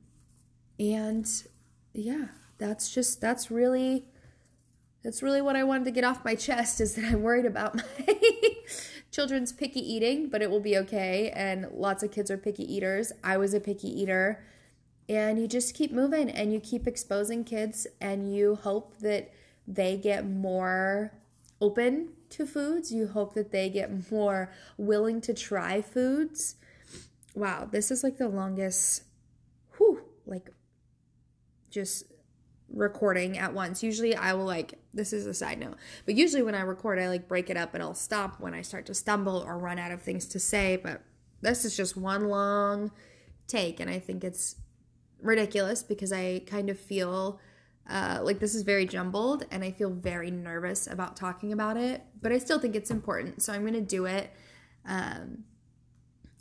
and 0.78 1.28
yeah, 1.94 2.28
that's 2.58 2.94
just, 2.94 3.22
that's 3.22 3.52
really, 3.52 4.06
that's 5.04 5.24
really 5.24 5.42
what 5.42 5.56
I 5.56 5.64
wanted 5.64 5.86
to 5.86 5.92
get 5.92 6.04
off 6.04 6.24
my 6.24 6.36
chest 6.36 6.80
is 6.80 6.96
that 6.96 7.06
I'm 7.06 7.22
worried 7.22 7.46
about 7.46 7.76
my 8.08 8.20
children's 9.12 9.52
picky 9.52 9.80
eating, 9.80 10.30
but 10.30 10.42
it 10.42 10.50
will 10.50 10.60
be 10.60 10.78
okay. 10.78 11.32
And 11.36 11.68
lots 11.72 12.04
of 12.04 12.12
kids 12.12 12.32
are 12.32 12.38
picky 12.38 12.72
eaters. 12.72 13.12
I 13.24 13.38
was 13.38 13.54
a 13.54 13.60
picky 13.60 13.90
eater. 13.90 14.44
And 15.10 15.40
you 15.40 15.48
just 15.48 15.76
keep 15.76 15.92
moving 15.92 16.30
and 16.30 16.54
you 16.54 16.60
keep 16.60 16.88
exposing 16.88 17.44
kids, 17.44 17.86
and 18.00 18.34
you 18.34 18.56
hope 18.56 18.98
that 19.00 19.34
they 19.68 19.98
get 19.98 20.26
more 20.26 21.12
open 21.60 22.10
to 22.30 22.46
foods. 22.46 22.94
You 22.94 23.08
hope 23.08 23.34
that 23.34 23.52
they 23.52 23.70
get 23.70 24.12
more 24.12 24.54
willing 24.78 25.20
to 25.22 25.34
try 25.34 25.82
foods. 25.82 26.56
Wow, 27.36 27.68
this 27.70 27.92
is 27.92 28.04
like 28.04 28.18
the 28.18 28.30
longest, 28.30 29.04
whew, 29.78 30.02
like 30.26 30.52
just 31.72 32.06
recording 32.74 33.38
at 33.38 33.54
once. 33.54 33.84
Usually 33.84 34.16
I 34.16 34.34
will 34.34 34.46
like, 34.46 34.76
this 34.94 35.14
is 35.14 35.26
a 35.26 35.34
side 35.34 35.60
note, 35.60 35.76
but 36.06 36.16
usually 36.16 36.44
when 36.44 36.56
I 36.56 36.62
record, 36.62 37.00
I 37.00 37.10
like 37.10 37.28
break 37.28 37.50
it 37.50 37.58
up 37.58 37.74
and 37.74 37.82
I'll 37.82 37.94
stop 37.94 38.40
when 38.40 38.54
I 38.54 38.62
start 38.62 38.86
to 38.88 38.94
stumble 38.94 39.44
or 39.46 39.58
run 39.58 39.80
out 39.80 39.92
of 39.92 40.02
things 40.02 40.26
to 40.28 40.40
say. 40.40 40.78
But 40.78 41.02
this 41.42 41.66
is 41.66 41.76
just 41.76 41.98
one 41.98 42.28
long 42.28 42.92
take. 43.48 43.80
And 43.80 43.90
I 43.90 44.00
think 44.00 44.24
it's 44.24 44.56
ridiculous 45.22 45.84
because 45.84 46.12
I 46.12 46.44
kind 46.46 46.70
of 46.70 46.80
feel 46.80 47.40
uh, 47.90 48.20
like 48.22 48.40
this 48.40 48.56
is 48.56 48.62
very 48.62 48.86
jumbled 48.86 49.46
and 49.52 49.64
I 49.64 49.72
feel 49.72 49.90
very 49.90 50.32
nervous 50.32 50.88
about 50.88 51.16
talking 51.16 51.52
about 51.52 51.78
it, 51.78 52.04
but 52.22 52.32
I 52.32 52.38
still 52.38 52.60
think 52.60 52.76
it's 52.76 52.92
important. 52.92 53.42
So 53.42 53.54
I'm 53.54 53.62
going 53.62 53.74
to 53.74 53.82
do 53.82 54.06
it. 54.06 54.32
Um, 54.86 55.44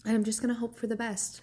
and 0.05 0.17
I'm 0.17 0.25
just 0.25 0.41
going 0.41 0.55
to 0.55 0.59
hope 0.59 0.79
for 0.79 0.87
the 0.87 0.97
best. 0.97 1.43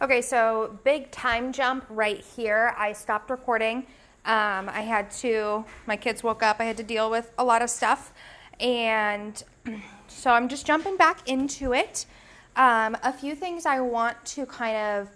Okay, 0.00 0.22
so 0.22 0.78
big 0.84 1.10
time 1.10 1.52
jump 1.52 1.84
right 1.88 2.18
here. 2.18 2.74
I 2.76 2.92
stopped 2.92 3.30
recording. 3.30 3.86
Um, 4.24 4.68
I 4.68 4.82
had 4.82 5.10
to, 5.22 5.64
my 5.86 5.96
kids 5.96 6.22
woke 6.22 6.42
up, 6.42 6.56
I 6.60 6.64
had 6.64 6.76
to 6.76 6.82
deal 6.84 7.10
with 7.10 7.32
a 7.38 7.44
lot 7.44 7.60
of 7.60 7.70
stuff. 7.70 8.12
And 8.60 9.42
so 10.08 10.30
I'm 10.30 10.48
just 10.48 10.64
jumping 10.66 10.96
back 10.96 11.28
into 11.28 11.72
it. 11.72 12.06
Um, 12.54 12.96
a 13.02 13.12
few 13.12 13.34
things 13.34 13.66
I 13.66 13.80
want 13.80 14.24
to 14.26 14.46
kind 14.46 14.76
of 14.76 15.08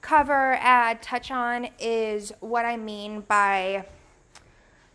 cover, 0.00 0.54
add, 0.60 1.02
touch 1.02 1.30
on 1.30 1.68
is 1.78 2.32
what 2.40 2.64
I 2.64 2.76
mean 2.76 3.20
by 3.20 3.84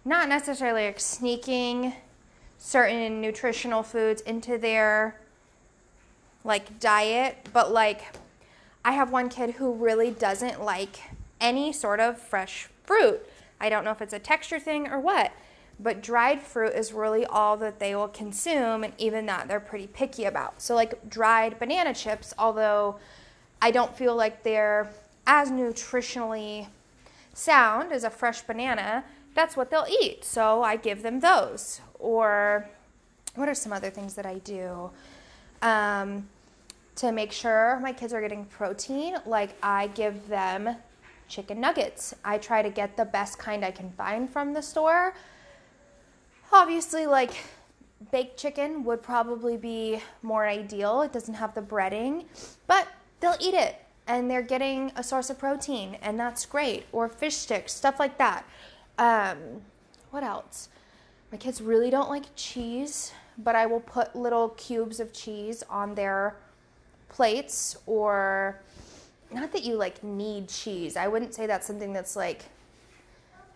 not 0.06 0.27
necessarily 0.27 0.86
like 0.86 1.00
sneaking 1.00 1.94
certain 2.58 3.22
nutritional 3.22 3.84
foods 3.84 4.22
into 4.22 4.58
their 4.58 5.20
like 6.44 6.80
diet, 6.80 7.50
but 7.53 7.72
like 7.72 8.03
I 8.86 8.94
have 8.94 9.12
one 9.12 9.30
kid 9.30 9.52
who 9.56 9.72
really 9.72 10.12
doesn't 10.12 10.63
like 10.63 11.00
any 11.40 11.72
sort 11.72 12.00
of 12.00 12.20
fresh 12.20 12.68
fruit. 12.84 13.22
I 13.60 13.70
don't 13.70 13.84
know 13.84 13.92
if 13.92 14.02
it's 14.02 14.13
a 14.13 14.20
texture 14.20 14.60
thing 14.60 14.88
or 14.88 15.00
what, 15.00 15.32
but 15.80 16.02
dried 16.02 16.42
fruit 16.42 16.74
is 16.74 16.94
really 16.94 17.25
all 17.25 17.58
that 17.58 17.80
they 17.80 17.96
will 17.96 18.08
consume, 18.08 18.84
and 18.84 18.94
even 18.98 19.25
that 19.28 19.48
they're 19.48 19.60
pretty 19.60 19.88
picky 19.88 20.25
about. 20.25 20.62
So, 20.62 20.75
like 20.75 21.10
dried 21.10 21.60
banana 21.60 21.94
chips, 21.94 22.34
although 22.38 22.98
I 23.62 23.72
don't 23.72 23.96
feel 23.96 24.16
like 24.16 24.44
they're 24.44 24.90
as 25.25 25.50
nutritionally 25.50 26.68
sound 27.34 27.92
as 27.92 28.04
a 28.04 28.10
fresh 28.10 28.42
banana, 28.42 29.04
that's 29.34 29.58
what 29.58 29.70
they'll 29.72 29.88
eat. 30.02 30.24
So 30.24 30.62
I 30.62 30.75
give 30.75 31.02
them 31.02 31.20
those. 31.20 31.82
Or 32.00 32.70
what 33.36 33.50
are 33.50 33.56
some 33.56 33.74
other 33.74 33.90
things 33.90 34.13
that 34.16 34.25
I 34.25 34.40
do 34.40 34.92
um, 35.62 36.28
to 36.96 37.12
make 37.12 37.32
sure 37.32 37.80
my 37.82 37.92
kids 37.92 38.14
are 38.14 38.22
getting 38.22 38.46
protein? 38.46 39.18
Like 39.26 39.56
I 39.62 39.88
give 39.88 40.28
them 40.28 40.76
chicken 41.28 41.60
nuggets. 41.60 42.14
I 42.24 42.38
try 42.38 42.62
to 42.62 42.70
get 42.70 42.98
the 42.98 43.06
best 43.06 43.40
kind 43.40 43.66
I 43.66 43.72
can 43.72 43.92
find 43.92 44.30
from 44.30 44.54
the 44.54 44.62
store. 44.62 45.16
Obviously, 46.52 47.06
like 47.08 47.32
baked 48.12 48.38
chicken 48.38 48.84
would 48.84 49.02
probably 49.02 49.58
be 49.58 50.02
more 50.22 50.48
ideal. 50.48 51.02
It 51.02 51.12
doesn't 51.12 51.34
have 51.36 51.56
the 51.56 51.62
breading, 51.62 52.26
but 52.68 52.88
they'll 53.20 53.38
eat 53.40 53.54
it 53.54 53.78
and 54.08 54.30
they're 54.30 54.42
getting 54.42 54.92
a 54.96 55.04
source 55.04 55.30
of 55.30 55.40
protein, 55.40 55.98
and 56.02 56.20
that's 56.20 56.46
great. 56.46 56.86
Or 56.92 57.08
fish 57.08 57.38
sticks, 57.38 57.74
stuff 57.74 58.00
like 58.00 58.18
that. 58.18 58.46
Um, 58.98 59.62
what 60.12 60.24
else? 60.24 60.70
My 61.32 61.38
kids 61.38 61.62
really 61.62 61.90
don't 61.90 62.10
like 62.10 62.26
cheese, 62.36 63.12
but 63.38 63.56
I 63.56 63.66
will 63.66 63.80
put 63.80 64.16
little 64.16 64.50
cubes 64.50 65.00
of 65.00 65.14
cheese 65.14 65.64
on 65.70 65.96
their 65.96 66.36
plates, 67.13 67.77
or 67.86 68.60
not 69.32 69.51
that 69.51 69.63
you 69.63 69.75
like 69.75 70.03
need 70.03 70.50
cheese. 70.50 70.98
I 70.98 71.08
wouldn't 71.08 71.34
say 71.34 71.46
that's 71.46 71.67
something 71.67 71.93
that's 71.93 72.15
like 72.15 72.46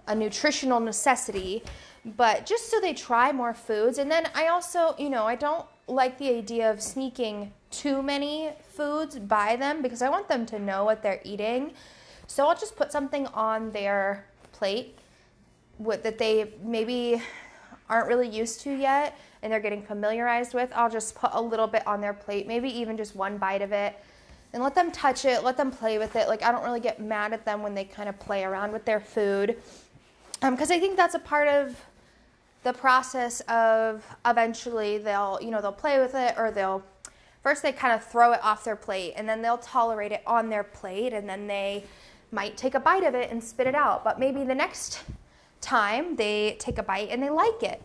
a 0.07 0.15
nutritional 0.15 0.79
necessity, 0.79 1.63
but 2.05 2.45
just 2.45 2.69
so 2.69 2.79
they 2.79 2.93
try 2.93 3.31
more 3.31 3.53
foods. 3.53 3.97
And 3.97 4.09
then 4.09 4.29
I 4.33 4.47
also, 4.47 4.95
you 4.97 5.09
know, 5.09 5.25
I 5.25 5.35
don't 5.35 5.65
like 5.87 6.17
the 6.17 6.29
idea 6.29 6.69
of 6.71 6.81
sneaking 6.81 7.51
too 7.71 8.01
many 8.01 8.51
foods 8.69 9.17
by 9.17 9.55
them 9.55 9.81
because 9.81 10.01
I 10.01 10.09
want 10.09 10.27
them 10.29 10.45
to 10.47 10.59
know 10.59 10.85
what 10.85 11.01
they're 11.01 11.21
eating. 11.23 11.73
So 12.27 12.47
I'll 12.47 12.55
just 12.55 12.75
put 12.75 12.91
something 12.91 13.25
on 13.27 13.71
their 13.71 14.25
plate 14.53 14.97
that 15.79 16.17
they 16.17 16.53
maybe 16.63 17.21
aren't 17.89 18.07
really 18.07 18.27
used 18.27 18.61
to 18.61 18.71
yet 18.75 19.17
and 19.41 19.51
they're 19.51 19.59
getting 19.59 19.83
familiarized 19.83 20.53
with. 20.53 20.71
I'll 20.75 20.89
just 20.89 21.15
put 21.15 21.31
a 21.33 21.41
little 21.41 21.67
bit 21.67 21.85
on 21.85 22.01
their 22.01 22.13
plate, 22.13 22.47
maybe 22.47 22.69
even 22.69 22.97
just 22.97 23.15
one 23.15 23.37
bite 23.37 23.61
of 23.61 23.71
it, 23.71 23.95
and 24.53 24.63
let 24.63 24.75
them 24.75 24.91
touch 24.91 25.25
it, 25.25 25.43
let 25.43 25.57
them 25.57 25.71
play 25.71 25.97
with 25.97 26.15
it. 26.15 26.27
Like 26.27 26.43
I 26.43 26.51
don't 26.51 26.63
really 26.63 26.79
get 26.79 27.01
mad 27.01 27.33
at 27.33 27.45
them 27.45 27.61
when 27.61 27.75
they 27.75 27.85
kind 27.85 28.09
of 28.09 28.19
play 28.19 28.43
around 28.43 28.71
with 28.71 28.85
their 28.85 28.99
food 28.99 29.57
because 30.41 30.71
um, 30.71 30.75
I 30.75 30.79
think 30.79 30.97
that's 30.97 31.15
a 31.15 31.19
part 31.19 31.47
of 31.47 31.75
the 32.63 32.73
process 32.73 33.39
of 33.41 34.05
eventually 34.25 34.97
they'll 34.97 35.39
you 35.41 35.49
know 35.49 35.61
they'll 35.61 35.71
play 35.71 35.99
with 35.99 36.13
it 36.15 36.35
or 36.37 36.51
they'll 36.51 36.83
first 37.41 37.63
they 37.63 37.71
kind 37.71 37.93
of 37.93 38.03
throw 38.03 38.33
it 38.33 38.43
off 38.43 38.63
their 38.63 38.75
plate 38.75 39.13
and 39.15 39.27
then 39.27 39.41
they'll 39.41 39.57
tolerate 39.57 40.11
it 40.11 40.21
on 40.27 40.49
their 40.49 40.63
plate 40.63 41.13
and 41.13 41.27
then 41.27 41.47
they 41.47 41.83
might 42.31 42.57
take 42.57 42.75
a 42.75 42.79
bite 42.79 43.03
of 43.03 43.15
it 43.15 43.31
and 43.31 43.43
spit 43.43 43.67
it 43.67 43.75
out 43.75 44.03
but 44.03 44.19
maybe 44.19 44.43
the 44.43 44.53
next 44.53 45.03
time 45.61 46.15
they 46.17 46.55
take 46.59 46.77
a 46.77 46.83
bite 46.83 47.09
and 47.09 47.23
they 47.23 47.29
like 47.29 47.63
it 47.63 47.81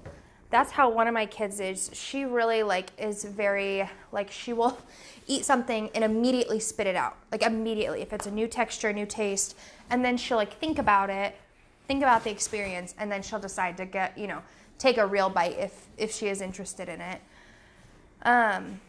that's 0.52 0.70
how 0.70 0.88
one 0.88 1.08
of 1.08 1.14
my 1.14 1.26
kids 1.26 1.58
is 1.58 1.90
she 1.92 2.24
really 2.24 2.62
like 2.62 2.90
is 2.98 3.24
very 3.24 3.88
like 4.12 4.30
she 4.30 4.52
will 4.52 4.78
eat 5.26 5.44
something 5.44 5.90
and 5.94 6.04
immediately 6.04 6.60
spit 6.60 6.86
it 6.86 6.94
out 6.94 7.16
like 7.32 7.42
immediately 7.42 8.02
if 8.02 8.12
it's 8.12 8.26
a 8.26 8.30
new 8.30 8.46
texture 8.46 8.92
new 8.92 9.06
taste 9.06 9.56
and 9.90 10.04
then 10.04 10.16
she'll 10.16 10.36
like 10.36 10.52
think 10.58 10.78
about 10.78 11.10
it 11.10 11.34
think 11.88 12.02
about 12.02 12.22
the 12.22 12.30
experience 12.30 12.94
and 12.98 13.10
then 13.10 13.22
she'll 13.22 13.40
decide 13.40 13.76
to 13.76 13.84
get 13.84 14.16
you 14.16 14.28
know 14.28 14.40
take 14.82 14.98
a 14.98 15.06
real 15.06 15.30
bite 15.30 15.56
if 15.58 15.86
if 15.96 16.12
she 16.12 16.26
is 16.26 16.40
interested 16.40 16.88
in 16.88 17.00
it. 17.00 17.20
Um, 18.22 18.80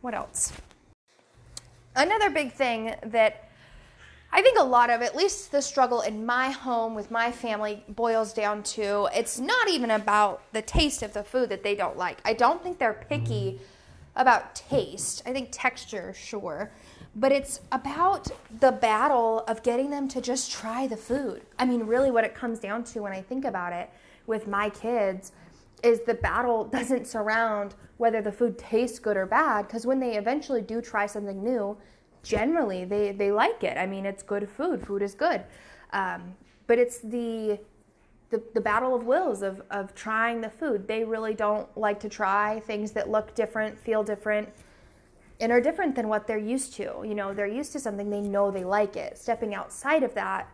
what 0.00 0.14
else? 0.14 0.52
Another 1.96 2.30
big 2.30 2.52
thing 2.52 2.94
that 3.02 3.50
I 4.36 4.42
think 4.42 4.58
a 4.58 4.64
lot 4.64 4.90
of, 4.90 5.00
at 5.00 5.16
least 5.16 5.50
the 5.50 5.62
struggle 5.62 6.02
in 6.02 6.26
my 6.26 6.50
home 6.50 6.94
with 6.94 7.10
my 7.10 7.32
family, 7.32 7.82
boils 7.88 8.34
down 8.34 8.62
to 8.64 9.08
it's 9.14 9.40
not 9.40 9.70
even 9.70 9.90
about 9.90 10.42
the 10.52 10.60
taste 10.60 11.02
of 11.02 11.14
the 11.14 11.24
food 11.24 11.48
that 11.48 11.62
they 11.62 11.74
don't 11.74 11.96
like. 11.96 12.18
I 12.22 12.34
don't 12.34 12.62
think 12.62 12.78
they're 12.78 13.06
picky 13.08 13.52
mm-hmm. 13.52 13.64
about 14.14 14.54
taste. 14.54 15.22
I 15.24 15.32
think 15.32 15.48
texture, 15.52 16.12
sure. 16.12 16.70
But 17.14 17.32
it's 17.32 17.60
about 17.72 18.28
the 18.60 18.72
battle 18.72 19.42
of 19.48 19.62
getting 19.62 19.88
them 19.88 20.06
to 20.08 20.20
just 20.20 20.52
try 20.52 20.86
the 20.86 20.98
food. 20.98 21.40
I 21.58 21.64
mean, 21.64 21.84
really, 21.84 22.10
what 22.10 22.24
it 22.24 22.34
comes 22.34 22.58
down 22.58 22.84
to 22.84 23.00
when 23.00 23.14
I 23.14 23.22
think 23.22 23.46
about 23.46 23.72
it 23.72 23.88
with 24.26 24.46
my 24.46 24.68
kids 24.68 25.32
is 25.82 26.00
the 26.00 26.12
battle 26.12 26.64
doesn't 26.64 27.06
surround 27.06 27.74
whether 27.96 28.20
the 28.20 28.32
food 28.32 28.58
tastes 28.58 28.98
good 28.98 29.16
or 29.16 29.24
bad 29.24 29.66
because 29.66 29.86
when 29.86 29.98
they 29.98 30.18
eventually 30.18 30.60
do 30.60 30.82
try 30.82 31.06
something 31.06 31.42
new 31.42 31.74
generally 32.26 32.84
they, 32.84 33.12
they 33.12 33.30
like 33.30 33.62
it. 33.64 33.76
I 33.78 33.86
mean 33.86 34.06
it's 34.06 34.22
good 34.22 34.48
food. 34.48 34.86
Food 34.86 35.02
is 35.02 35.14
good. 35.14 35.42
Um, 35.92 36.34
but 36.66 36.78
it's 36.78 36.98
the, 36.98 37.58
the 38.30 38.42
the 38.54 38.60
battle 38.60 38.94
of 38.94 39.04
wills 39.04 39.42
of, 39.42 39.62
of 39.70 39.94
trying 39.94 40.40
the 40.40 40.50
food. 40.50 40.88
They 40.88 41.04
really 41.04 41.34
don't 41.34 41.68
like 41.76 42.00
to 42.00 42.08
try 42.08 42.60
things 42.60 42.92
that 42.92 43.08
look 43.08 43.34
different 43.34 43.78
feel 43.78 44.02
different 44.02 44.48
and 45.38 45.52
are 45.52 45.60
different 45.60 45.94
than 45.94 46.08
what 46.08 46.26
they're 46.26 46.38
used 46.38 46.74
to. 46.74 47.04
You 47.04 47.14
know 47.14 47.32
they're 47.32 47.46
used 47.46 47.72
to 47.72 47.80
something 47.80 48.10
they 48.10 48.20
know 48.20 48.50
they 48.50 48.64
like 48.64 48.96
it. 48.96 49.16
Stepping 49.18 49.54
outside 49.54 50.02
of 50.02 50.14
that 50.14 50.48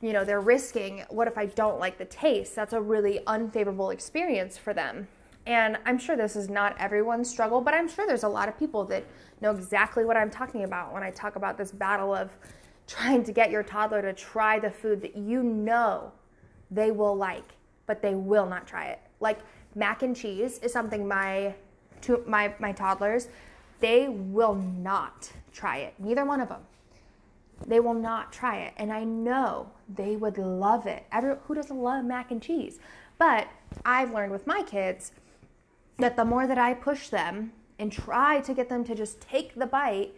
you 0.00 0.12
know, 0.12 0.24
they're 0.24 0.40
risking 0.40 1.04
what 1.10 1.28
if 1.28 1.36
I 1.36 1.46
don't 1.46 1.78
like 1.78 1.98
the 1.98 2.04
taste? 2.06 2.54
That's 2.54 2.72
a 2.72 2.80
really 2.80 3.20
unfavorable 3.26 3.90
experience 3.90 4.56
for 4.56 4.72
them. 4.72 5.08
And 5.46 5.78
I'm 5.84 5.98
sure 5.98 6.16
this 6.16 6.36
is 6.36 6.48
not 6.48 6.76
everyone's 6.78 7.28
struggle, 7.28 7.60
but 7.60 7.74
I'm 7.74 7.88
sure 7.88 8.06
there's 8.06 8.24
a 8.24 8.28
lot 8.28 8.48
of 8.48 8.58
people 8.58 8.84
that 8.86 9.04
know 9.40 9.50
exactly 9.50 10.04
what 10.04 10.16
I'm 10.16 10.30
talking 10.30 10.64
about 10.64 10.92
when 10.92 11.02
I 11.02 11.10
talk 11.10 11.36
about 11.36 11.56
this 11.56 11.72
battle 11.72 12.14
of 12.14 12.30
trying 12.86 13.24
to 13.24 13.32
get 13.32 13.50
your 13.50 13.62
toddler 13.62 14.02
to 14.02 14.12
try 14.12 14.58
the 14.58 14.70
food 14.70 15.00
that 15.02 15.16
you 15.16 15.42
know 15.42 16.12
they 16.70 16.90
will 16.90 17.16
like, 17.16 17.54
but 17.86 18.02
they 18.02 18.14
will 18.14 18.46
not 18.46 18.66
try 18.66 18.86
it. 18.86 19.00
Like 19.20 19.38
mac 19.74 20.02
and 20.02 20.14
cheese 20.14 20.58
is 20.58 20.72
something 20.72 21.06
my 21.06 21.54
to 22.02 22.22
my 22.26 22.52
my 22.58 22.72
toddlers 22.72 23.28
they 23.80 24.08
will 24.08 24.54
not 24.54 25.32
try 25.52 25.78
it. 25.78 25.94
Neither 25.98 26.24
one 26.24 26.40
of 26.40 26.48
them. 26.48 26.60
They 27.66 27.80
will 27.80 27.94
not 27.94 28.32
try 28.32 28.58
it. 28.58 28.74
And 28.76 28.92
I 28.92 29.04
know 29.04 29.70
they 29.88 30.16
would 30.16 30.38
love 30.38 30.86
it. 30.86 31.04
Every, 31.10 31.36
who 31.44 31.54
doesn't 31.54 31.76
love 31.76 32.04
mac 32.04 32.30
and 32.30 32.40
cheese? 32.40 32.78
But 33.18 33.48
I've 33.84 34.12
learned 34.12 34.32
with 34.32 34.46
my 34.46 34.62
kids 34.62 35.12
that 36.00 36.16
the 36.16 36.24
more 36.24 36.46
that 36.46 36.58
I 36.58 36.74
push 36.74 37.08
them 37.08 37.52
and 37.78 37.90
try 37.90 38.40
to 38.40 38.54
get 38.54 38.68
them 38.68 38.84
to 38.84 38.94
just 38.94 39.20
take 39.20 39.54
the 39.54 39.66
bite, 39.66 40.12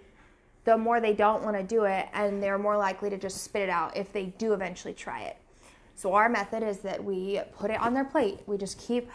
the 0.65 0.77
more 0.77 1.01
they 1.01 1.13
don't 1.13 1.43
want 1.43 1.57
to 1.57 1.63
do 1.63 1.85
it 1.85 2.09
and 2.13 2.43
they're 2.43 2.59
more 2.59 2.77
likely 2.77 3.11
to 3.11 3.19
just 3.19 3.43
spit 3.43 3.63
it 3.63 3.69
out 3.69 3.97
if 3.97 4.13
they 4.13 4.27
do 4.27 4.53
eventually 4.53 4.95
try 4.95 5.23
it. 5.23 5.37
So 5.95 6.15
our 6.15 6.29
method 6.29 6.63
is 6.63 6.79
that 6.79 7.03
we 7.03 7.41
put 7.57 7.71
it 7.71 7.81
on 7.81 7.95
their 7.95 8.05
plate. 8.05 8.41
We 8.47 8.57
just 8.57 8.79
keep 8.79 9.11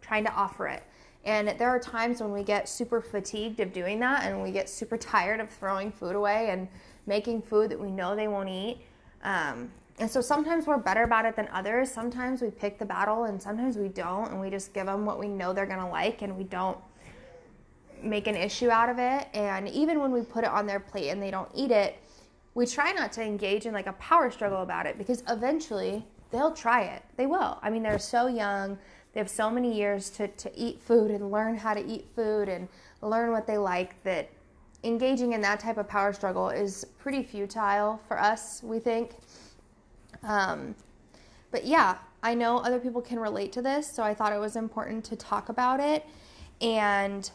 trying 0.00 0.24
to 0.24 0.32
offer 0.32 0.66
it. 0.66 0.82
And 1.24 1.48
there 1.58 1.68
are 1.68 1.78
times 1.78 2.20
when 2.20 2.32
we 2.32 2.42
get 2.42 2.68
super 2.68 3.00
fatigued 3.00 3.60
of 3.60 3.72
doing 3.72 3.98
that 4.00 4.24
and 4.24 4.42
we 4.42 4.50
get 4.50 4.68
super 4.68 4.96
tired 4.96 5.40
of 5.40 5.48
throwing 5.48 5.90
food 5.90 6.14
away 6.14 6.50
and 6.50 6.68
making 7.06 7.42
food 7.42 7.70
that 7.70 7.80
we 7.80 7.90
know 7.90 8.14
they 8.14 8.28
won't 8.28 8.48
eat. 8.48 8.78
Um, 9.22 9.70
and 9.98 10.10
so 10.10 10.20
sometimes 10.20 10.66
we're 10.66 10.78
better 10.78 11.04
about 11.04 11.24
it 11.24 11.36
than 11.36 11.48
others. 11.52 11.90
Sometimes 11.90 12.42
we 12.42 12.50
pick 12.50 12.78
the 12.78 12.84
battle 12.84 13.24
and 13.24 13.40
sometimes 13.40 13.76
we 13.76 13.88
don't. 13.88 14.30
And 14.30 14.40
we 14.40 14.50
just 14.50 14.74
give 14.74 14.86
them 14.86 15.06
what 15.06 15.20
we 15.20 15.28
know 15.28 15.52
they're 15.52 15.66
going 15.66 15.78
to 15.78 15.86
like 15.86 16.22
and 16.22 16.36
we 16.36 16.44
don't 16.44 16.78
make 18.02 18.26
an 18.26 18.34
issue 18.34 18.70
out 18.70 18.88
of 18.88 18.98
it. 18.98 19.28
And 19.34 19.68
even 19.68 20.00
when 20.00 20.10
we 20.10 20.22
put 20.22 20.44
it 20.44 20.50
on 20.50 20.66
their 20.66 20.80
plate 20.80 21.10
and 21.10 21.22
they 21.22 21.30
don't 21.30 21.48
eat 21.54 21.70
it, 21.70 21.96
we 22.54 22.66
try 22.66 22.92
not 22.92 23.12
to 23.12 23.22
engage 23.22 23.66
in 23.66 23.72
like 23.72 23.86
a 23.86 23.92
power 23.94 24.30
struggle 24.30 24.62
about 24.62 24.86
it 24.86 24.98
because 24.98 25.22
eventually 25.28 26.04
they'll 26.32 26.52
try 26.52 26.82
it. 26.82 27.02
They 27.16 27.26
will. 27.26 27.58
I 27.62 27.70
mean, 27.70 27.82
they're 27.82 27.98
so 27.98 28.26
young 28.26 28.78
they 29.14 29.20
have 29.20 29.30
so 29.30 29.48
many 29.48 29.72
years 29.72 30.10
to, 30.10 30.26
to 30.26 30.58
eat 30.58 30.80
food 30.80 31.12
and 31.12 31.30
learn 31.30 31.56
how 31.56 31.72
to 31.72 31.86
eat 31.86 32.06
food 32.16 32.48
and 32.48 32.68
learn 33.00 33.30
what 33.30 33.46
they 33.46 33.56
like 33.56 34.02
that 34.02 34.28
engaging 34.82 35.32
in 35.32 35.40
that 35.40 35.60
type 35.60 35.78
of 35.78 35.88
power 35.88 36.12
struggle 36.12 36.50
is 36.50 36.84
pretty 36.98 37.22
futile 37.22 38.00
for 38.08 38.20
us, 38.20 38.60
we 38.62 38.80
think. 38.80 39.12
Um, 40.24 40.74
but 41.50 41.64
yeah, 41.64 41.98
I 42.22 42.34
know 42.34 42.58
other 42.58 42.80
people 42.80 43.00
can 43.00 43.18
relate 43.18 43.52
to 43.52 43.62
this, 43.62 43.90
so 43.90 44.02
I 44.02 44.14
thought 44.14 44.32
it 44.32 44.40
was 44.40 44.56
important 44.56 45.04
to 45.06 45.16
talk 45.16 45.50
about 45.50 45.78
it. 45.78 46.04
And 46.60 47.30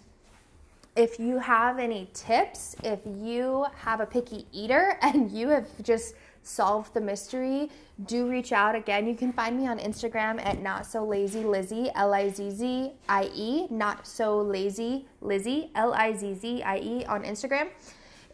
if 0.96 1.20
you 1.20 1.38
have 1.38 1.80
any 1.80 2.10
tips, 2.14 2.76
if 2.84 3.00
you 3.06 3.66
have 3.78 4.02
a 4.02 4.06
picky 4.06 4.46
eater 4.52 4.98
and 5.02 5.32
you 5.32 5.50
have 5.50 5.68
just 5.84 6.16
solved 6.42 6.94
the 6.94 7.02
mystery, 7.02 7.70
do 8.06 8.28
reach 8.28 8.52
out 8.52 8.76
again. 8.76 9.08
You 9.08 9.16
can 9.16 9.32
find 9.32 9.58
me 9.58 9.68
on 9.68 9.78
Instagram 9.78 10.44
at 10.44 10.62
not 10.62 10.86
so 10.86 11.06
lazy 11.06 11.44
Lizzie, 11.44 11.90
L 11.96 12.14
I 12.14 12.30
Z 12.30 12.52
Z 12.52 12.92
I 13.08 13.30
E, 13.36 13.68
not 13.70 14.08
so 14.08 14.42
lazy 14.42 15.06
Lizzie, 15.22 15.70
L 15.76 15.94
I 15.94 16.14
Z 16.14 16.34
Z 16.36 16.64
I 16.64 16.78
E 16.80 17.06
on 17.06 17.24
Instagram. 17.24 17.70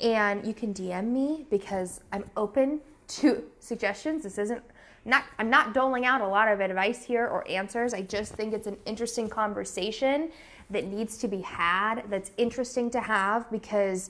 And 0.02 0.46
you 0.46 0.54
can 0.54 0.74
DM 0.74 1.12
me 1.12 1.46
because 1.50 2.02
I'm 2.12 2.26
open 2.38 2.82
to 3.08 3.44
suggestions. 3.60 4.24
This 4.24 4.38
isn't 4.38 4.62
not 5.06 5.26
I'm 5.38 5.50
not 5.50 5.74
doling 5.74 6.06
out 6.06 6.22
a 6.22 6.28
lot 6.28 6.48
of 6.48 6.60
advice 6.60 7.04
here 7.04 7.28
or 7.28 7.48
answers. 7.50 7.94
I 7.94 8.02
just 8.02 8.34
think 8.34 8.54
it's 8.54 8.68
an 8.68 8.78
interesting 8.86 9.30
conversation 9.30 10.32
that 10.70 10.86
needs 10.86 11.18
to 11.20 11.28
be 11.28 11.42
had, 11.42 12.04
that's 12.10 12.32
interesting 12.38 12.90
to 12.92 13.00
have 13.00 13.50
because 13.52 14.10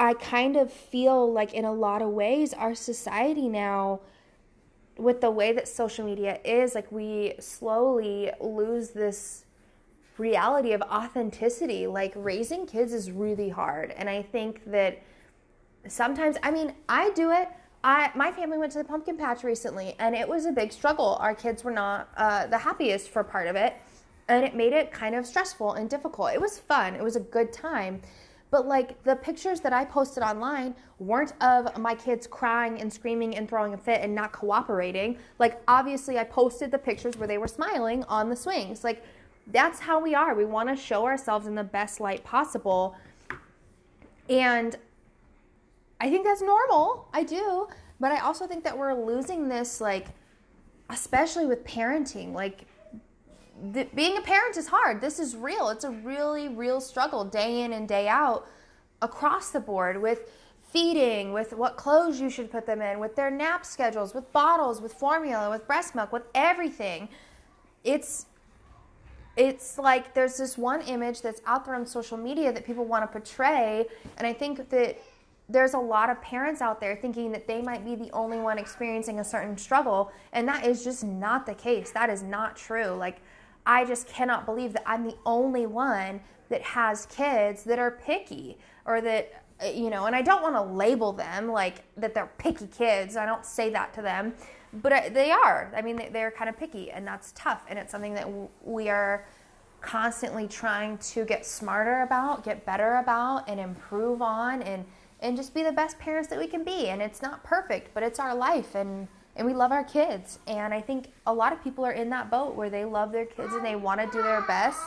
I 0.00 0.14
kind 0.14 0.56
of 0.56 0.72
feel 0.72 1.30
like, 1.30 1.52
in 1.52 1.66
a 1.66 1.72
lot 1.72 2.00
of 2.00 2.08
ways, 2.08 2.54
our 2.54 2.74
society 2.74 3.48
now, 3.48 4.00
with 4.96 5.20
the 5.20 5.30
way 5.30 5.52
that 5.52 5.68
social 5.68 6.06
media 6.06 6.40
is, 6.42 6.74
like 6.74 6.90
we 6.90 7.34
slowly 7.38 8.30
lose 8.40 8.90
this 8.90 9.44
reality 10.16 10.72
of 10.72 10.80
authenticity. 10.82 11.86
Like 11.86 12.12
raising 12.16 12.66
kids 12.66 12.92
is 12.94 13.10
really 13.10 13.50
hard. 13.50 13.92
And 13.92 14.08
I 14.08 14.22
think 14.22 14.62
that 14.70 15.02
sometimes, 15.86 16.36
I 16.42 16.50
mean, 16.50 16.74
I 16.88 17.10
do 17.10 17.30
it. 17.30 17.48
I, 17.82 18.10
my 18.14 18.30
family 18.30 18.58
went 18.58 18.72
to 18.72 18.78
the 18.78 18.84
pumpkin 18.84 19.16
patch 19.16 19.42
recently 19.42 19.94
and 19.98 20.14
it 20.14 20.28
was 20.28 20.44
a 20.44 20.52
big 20.52 20.72
struggle. 20.72 21.16
Our 21.20 21.34
kids 21.34 21.64
were 21.64 21.70
not 21.70 22.08
uh, 22.16 22.46
the 22.46 22.58
happiest 22.58 23.08
for 23.08 23.24
part 23.24 23.46
of 23.46 23.56
it 23.56 23.74
and 24.28 24.44
it 24.44 24.54
made 24.54 24.72
it 24.72 24.92
kind 24.92 25.14
of 25.14 25.26
stressful 25.26 25.72
and 25.72 25.88
difficult. 25.88 26.32
It 26.32 26.40
was 26.40 26.58
fun, 26.58 26.94
it 26.94 27.02
was 27.02 27.16
a 27.16 27.20
good 27.20 27.52
time. 27.52 28.02
But 28.50 28.66
like 28.66 29.02
the 29.04 29.16
pictures 29.16 29.60
that 29.60 29.72
I 29.72 29.84
posted 29.84 30.22
online 30.22 30.74
weren't 30.98 31.32
of 31.40 31.76
my 31.78 31.94
kids 31.94 32.26
crying 32.26 32.80
and 32.80 32.92
screaming 32.92 33.36
and 33.36 33.48
throwing 33.48 33.74
a 33.74 33.78
fit 33.78 34.00
and 34.02 34.14
not 34.14 34.32
cooperating. 34.32 35.18
Like 35.38 35.62
obviously 35.68 36.18
I 36.18 36.24
posted 36.24 36.70
the 36.70 36.78
pictures 36.78 37.16
where 37.16 37.28
they 37.28 37.38
were 37.38 37.48
smiling 37.48 38.04
on 38.04 38.28
the 38.28 38.36
swings. 38.36 38.84
Like 38.84 39.04
that's 39.46 39.80
how 39.80 40.00
we 40.00 40.14
are. 40.14 40.34
We 40.34 40.44
want 40.44 40.68
to 40.68 40.76
show 40.76 41.06
ourselves 41.06 41.46
in 41.46 41.54
the 41.54 41.64
best 41.64 42.00
light 42.00 42.24
possible. 42.24 42.96
And 44.28 44.76
I 46.00 46.10
think 46.10 46.24
that's 46.24 46.42
normal. 46.42 47.08
I 47.12 47.22
do. 47.22 47.68
But 48.00 48.12
I 48.12 48.20
also 48.20 48.46
think 48.46 48.64
that 48.64 48.76
we're 48.76 48.94
losing 48.94 49.48
this 49.48 49.80
like 49.80 50.06
especially 50.90 51.46
with 51.46 51.64
parenting. 51.64 52.32
Like 52.32 52.66
being 53.72 54.16
a 54.16 54.22
parent 54.22 54.56
is 54.56 54.66
hard. 54.66 55.00
This 55.00 55.18
is 55.18 55.36
real. 55.36 55.68
It's 55.68 55.84
a 55.84 55.90
really 55.90 56.48
real 56.48 56.80
struggle 56.80 57.24
day 57.24 57.62
in 57.62 57.72
and 57.72 57.86
day 57.86 58.08
out 58.08 58.46
across 59.02 59.50
the 59.50 59.60
board 59.60 60.00
with 60.00 60.30
feeding, 60.62 61.32
with 61.32 61.52
what 61.52 61.76
clothes 61.76 62.20
you 62.20 62.30
should 62.30 62.50
put 62.50 62.64
them 62.64 62.80
in, 62.80 62.98
with 62.98 63.16
their 63.16 63.30
nap 63.30 63.66
schedules, 63.66 64.14
with 64.14 64.30
bottles, 64.32 64.80
with 64.80 64.92
formula, 64.92 65.50
with 65.50 65.66
breast 65.66 65.94
milk, 65.94 66.12
with 66.12 66.22
everything. 66.34 67.08
It's 67.84 68.26
it's 69.36 69.78
like 69.78 70.12
there's 70.12 70.36
this 70.36 70.58
one 70.58 70.82
image 70.82 71.22
that's 71.22 71.40
out 71.46 71.64
there 71.64 71.74
on 71.74 71.86
social 71.86 72.18
media 72.18 72.52
that 72.52 72.66
people 72.66 72.84
want 72.84 73.04
to 73.04 73.06
portray 73.06 73.86
and 74.18 74.26
I 74.26 74.32
think 74.32 74.68
that 74.70 74.98
there's 75.50 75.74
a 75.74 75.78
lot 75.78 76.10
of 76.10 76.20
parents 76.22 76.60
out 76.60 76.80
there 76.80 76.96
thinking 76.96 77.32
that 77.32 77.46
they 77.46 77.60
might 77.60 77.84
be 77.84 77.94
the 77.94 78.10
only 78.12 78.38
one 78.38 78.58
experiencing 78.58 79.20
a 79.20 79.24
certain 79.24 79.56
struggle 79.56 80.12
and 80.32 80.46
that 80.46 80.66
is 80.66 80.84
just 80.84 81.04
not 81.04 81.46
the 81.46 81.54
case. 81.54 81.90
That 81.90 82.08
is 82.10 82.22
not 82.22 82.56
true. 82.56 82.88
Like 82.88 83.20
I 83.66 83.84
just 83.84 84.08
cannot 84.08 84.46
believe 84.46 84.72
that 84.74 84.82
I'm 84.86 85.04
the 85.04 85.16
only 85.26 85.66
one 85.66 86.20
that 86.50 86.62
has 86.62 87.06
kids 87.06 87.64
that 87.64 87.78
are 87.78 87.90
picky 87.90 88.58
or 88.84 89.00
that 89.00 89.42
eh, 89.60 89.70
you 89.70 89.88
know 89.88 90.04
and 90.06 90.14
i 90.14 90.20
don't 90.20 90.42
want 90.42 90.54
to 90.54 90.60
label 90.60 91.12
them 91.12 91.48
like 91.48 91.82
that 91.96 92.12
they're 92.12 92.30
picky 92.38 92.66
kids 92.66 93.16
i 93.16 93.24
don't 93.24 93.46
say 93.46 93.70
that 93.70 93.94
to 93.94 94.02
them 94.02 94.34
but 94.74 94.92
eh, 94.92 95.08
they 95.08 95.30
are 95.30 95.72
i 95.74 95.80
mean 95.80 96.02
they're 96.12 96.30
kind 96.30 96.50
of 96.50 96.58
picky 96.58 96.90
and 96.90 97.06
that's 97.06 97.32
tough 97.34 97.64
and 97.68 97.78
it's 97.78 97.90
something 97.90 98.14
that 98.14 98.28
we 98.62 98.88
are 98.88 99.24
constantly 99.80 100.46
trying 100.46 100.98
to 100.98 101.24
get 101.24 101.46
smarter 101.46 102.02
about 102.02 102.44
get 102.44 102.66
better 102.66 102.96
about 102.96 103.48
and 103.48 103.58
improve 103.58 104.20
on 104.20 104.60
and 104.62 104.84
and 105.20 105.36
just 105.36 105.54
be 105.54 105.62
the 105.62 105.72
best 105.72 105.98
parents 105.98 106.28
that 106.28 106.38
we 106.38 106.46
can 106.46 106.64
be 106.64 106.88
and 106.88 107.00
it's 107.00 107.22
not 107.22 107.44
perfect 107.44 107.92
but 107.94 108.02
it's 108.02 108.18
our 108.18 108.34
life 108.34 108.74
and 108.74 109.08
and 109.36 109.46
we 109.46 109.54
love 109.54 109.72
our 109.72 109.84
kids. 109.84 110.38
And 110.46 110.74
I 110.74 110.80
think 110.80 111.12
a 111.26 111.32
lot 111.32 111.52
of 111.52 111.62
people 111.62 111.84
are 111.84 111.92
in 111.92 112.10
that 112.10 112.30
boat 112.30 112.56
where 112.56 112.70
they 112.70 112.84
love 112.84 113.12
their 113.12 113.26
kids 113.26 113.54
and 113.54 113.64
they 113.64 113.76
want 113.76 114.00
to 114.00 114.06
do 114.06 114.22
their 114.22 114.42
best. 114.42 114.82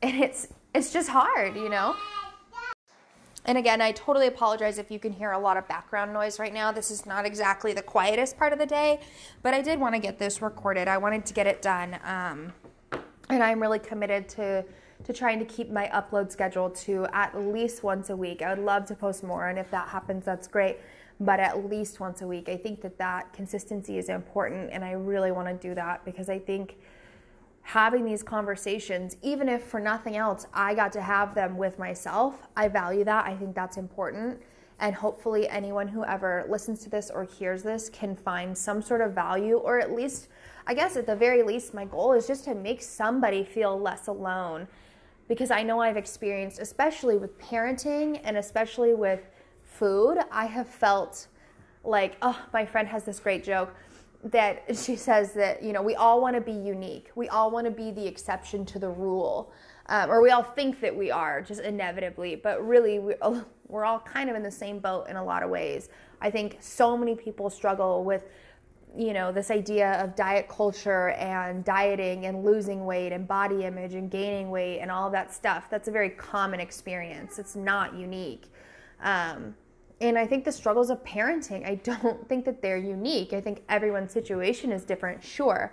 And 0.00 0.16
it's 0.22 0.46
it's 0.74 0.92
just 0.92 1.08
hard, 1.08 1.56
you 1.56 1.68
know. 1.68 1.96
And 3.44 3.58
again, 3.58 3.80
I 3.80 3.92
totally 3.92 4.28
apologize 4.28 4.78
if 4.78 4.90
you 4.92 5.00
can 5.00 5.12
hear 5.12 5.32
a 5.32 5.38
lot 5.38 5.56
of 5.56 5.66
background 5.66 6.12
noise 6.12 6.38
right 6.38 6.54
now. 6.54 6.70
This 6.70 6.90
is 6.90 7.04
not 7.04 7.26
exactly 7.26 7.72
the 7.72 7.82
quietest 7.82 8.36
part 8.36 8.52
of 8.52 8.60
the 8.60 8.66
day, 8.66 9.00
but 9.42 9.54
I 9.54 9.60
did 9.60 9.80
want 9.80 9.96
to 9.96 10.00
get 10.00 10.20
this 10.20 10.40
recorded. 10.40 10.86
I 10.86 10.98
wanted 10.98 11.26
to 11.26 11.34
get 11.34 11.48
it 11.48 11.62
done. 11.62 11.98
Um, 12.04 12.52
and 13.30 13.42
I'm 13.42 13.60
really 13.60 13.78
committed 13.78 14.28
to 14.30 14.64
to 15.04 15.12
trying 15.12 15.38
to 15.38 15.44
keep 15.44 15.70
my 15.70 15.88
upload 15.94 16.32
schedule 16.32 16.68
to 16.68 17.06
at 17.12 17.38
least 17.38 17.84
once 17.84 18.10
a 18.10 18.16
week. 18.16 18.42
I 18.42 18.52
would 18.52 18.64
love 18.64 18.84
to 18.86 18.96
post 18.96 19.22
more, 19.22 19.48
and 19.48 19.56
if 19.56 19.70
that 19.70 19.88
happens, 19.88 20.24
that's 20.24 20.48
great 20.48 20.78
but 21.20 21.40
at 21.40 21.68
least 21.68 22.00
once 22.00 22.22
a 22.22 22.26
week. 22.26 22.48
I 22.48 22.56
think 22.56 22.80
that 22.82 22.98
that 22.98 23.32
consistency 23.32 23.98
is 23.98 24.08
important, 24.08 24.70
and 24.72 24.84
I 24.84 24.92
really 24.92 25.32
want 25.32 25.48
to 25.48 25.68
do 25.68 25.74
that 25.74 26.04
because 26.04 26.28
I 26.28 26.38
think 26.38 26.76
having 27.62 28.04
these 28.04 28.22
conversations, 28.22 29.16
even 29.22 29.48
if 29.48 29.64
for 29.64 29.80
nothing 29.80 30.16
else, 30.16 30.46
I 30.54 30.74
got 30.74 30.92
to 30.92 31.02
have 31.02 31.34
them 31.34 31.56
with 31.56 31.78
myself, 31.78 32.46
I 32.56 32.68
value 32.68 33.04
that. 33.04 33.26
I 33.26 33.34
think 33.34 33.54
that's 33.54 33.76
important. 33.76 34.40
And 34.80 34.94
hopefully, 34.94 35.48
anyone 35.48 35.88
who 35.88 36.04
ever 36.04 36.46
listens 36.48 36.84
to 36.84 36.90
this 36.90 37.10
or 37.10 37.24
hears 37.24 37.64
this 37.64 37.88
can 37.88 38.14
find 38.14 38.56
some 38.56 38.80
sort 38.80 39.00
of 39.00 39.12
value, 39.12 39.56
or 39.56 39.80
at 39.80 39.92
least, 39.92 40.28
I 40.68 40.74
guess 40.74 40.96
at 40.98 41.06
the 41.06 41.16
very 41.16 41.42
least, 41.42 41.72
my 41.72 41.86
goal 41.86 42.12
is 42.12 42.26
just 42.26 42.44
to 42.44 42.54
make 42.54 42.82
somebody 42.82 43.42
feel 43.42 43.80
less 43.80 44.06
alone. 44.06 44.68
Because 45.26 45.50
I 45.50 45.62
know 45.62 45.80
I've 45.80 45.96
experienced, 45.96 46.58
especially 46.58 47.16
with 47.16 47.38
parenting 47.40 48.20
and 48.22 48.36
especially 48.36 48.92
with 48.92 49.20
food, 49.62 50.18
I 50.30 50.44
have 50.44 50.68
felt 50.68 51.28
like, 51.84 52.16
oh, 52.20 52.38
my 52.52 52.66
friend 52.66 52.86
has 52.86 53.04
this 53.04 53.18
great 53.18 53.42
joke. 53.42 53.74
that 54.24 54.64
she 54.76 54.94
says 54.94 55.32
that 55.32 55.62
you 55.62 55.72
know 55.72 55.80
we 55.80 55.94
all 55.94 56.20
want 56.20 56.34
to 56.34 56.40
be 56.40 56.50
unique 56.50 57.08
we 57.14 57.28
all 57.28 57.52
want 57.52 57.64
to 57.64 57.70
be 57.70 57.92
the 57.92 58.04
exception 58.04 58.66
to 58.66 58.76
the 58.80 58.88
rule 58.88 59.52
um, 59.86 60.10
or 60.10 60.20
we 60.20 60.30
all 60.30 60.42
think 60.42 60.80
that 60.80 60.94
we 60.94 61.08
are 61.08 61.40
just 61.40 61.60
inevitably 61.60 62.34
but 62.34 62.66
really 62.66 62.98
we, 62.98 63.14
we're 63.68 63.84
all 63.84 64.00
kind 64.00 64.28
of 64.28 64.34
in 64.34 64.42
the 64.42 64.50
same 64.50 64.80
boat 64.80 65.08
in 65.08 65.14
a 65.14 65.24
lot 65.24 65.44
of 65.44 65.50
ways 65.50 65.88
i 66.20 66.28
think 66.28 66.56
so 66.58 66.96
many 66.96 67.14
people 67.14 67.48
struggle 67.48 68.02
with 68.02 68.24
you 68.98 69.12
know 69.12 69.30
this 69.30 69.50
idea 69.50 69.92
of 70.02 70.16
diet 70.16 70.48
culture 70.48 71.10
and 71.10 71.64
dieting 71.64 72.26
and 72.26 72.44
losing 72.44 72.84
weight 72.84 73.12
and 73.12 73.28
body 73.28 73.64
image 73.64 73.94
and 73.94 74.10
gaining 74.10 74.50
weight 74.50 74.80
and 74.80 74.90
all 74.90 75.08
that 75.08 75.32
stuff 75.32 75.70
that's 75.70 75.86
a 75.86 75.90
very 75.90 76.10
common 76.10 76.58
experience 76.58 77.38
it's 77.38 77.54
not 77.54 77.94
unique 77.94 78.48
um, 79.00 79.54
and 80.00 80.16
I 80.16 80.26
think 80.26 80.44
the 80.44 80.52
struggles 80.52 80.90
of 80.90 81.02
parenting, 81.04 81.66
I 81.66 81.74
don't 82.00 82.28
think 82.28 82.44
that 82.44 82.62
they're 82.62 82.76
unique. 82.76 83.32
I 83.32 83.40
think 83.40 83.62
everyone's 83.68 84.12
situation 84.12 84.72
is 84.72 84.84
different, 84.84 85.22
sure. 85.22 85.72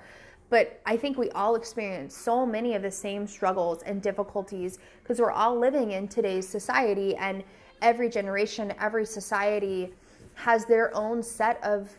But 0.49 0.79
I 0.85 0.95
think 0.95 1.17
we 1.17 1.29
all 1.31 1.55
experience 1.55 2.15
so 2.15 2.45
many 2.45 2.75
of 2.75 2.81
the 2.81 2.91
same 2.91 3.25
struggles 3.25 3.81
and 3.83 4.01
difficulties 4.01 4.79
because 5.01 5.19
we're 5.19 5.31
all 5.31 5.57
living 5.57 5.91
in 5.91 6.07
today's 6.07 6.47
society, 6.47 7.15
and 7.15 7.43
every 7.81 8.09
generation, 8.09 8.73
every 8.79 9.05
society 9.05 9.93
has 10.35 10.65
their 10.65 10.95
own 10.95 11.23
set 11.23 11.63
of 11.63 11.89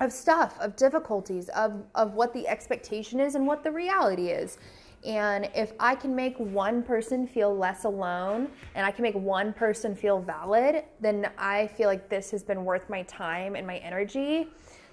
of 0.00 0.12
stuff, 0.12 0.58
of 0.60 0.76
difficulties, 0.76 1.48
of, 1.50 1.82
of 1.94 2.14
what 2.14 2.32
the 2.32 2.48
expectation 2.48 3.20
is 3.20 3.34
and 3.34 3.46
what 3.46 3.62
the 3.62 3.70
reality 3.70 4.28
is. 4.28 4.58
And 5.04 5.48
if 5.54 5.72
I 5.80 5.94
can 5.94 6.14
make 6.14 6.36
one 6.38 6.82
person 6.82 7.26
feel 7.26 7.56
less 7.56 7.84
alone 7.84 8.48
and 8.74 8.84
I 8.84 8.90
can 8.90 9.02
make 9.02 9.14
one 9.14 9.52
person 9.52 9.94
feel 9.94 10.20
valid, 10.20 10.84
then 11.00 11.30
I 11.38 11.68
feel 11.68 11.88
like 11.88 12.08
this 12.08 12.30
has 12.32 12.42
been 12.42 12.64
worth 12.64 12.88
my 12.90 13.02
time 13.04 13.56
and 13.56 13.66
my 13.66 13.78
energy. 13.78 14.48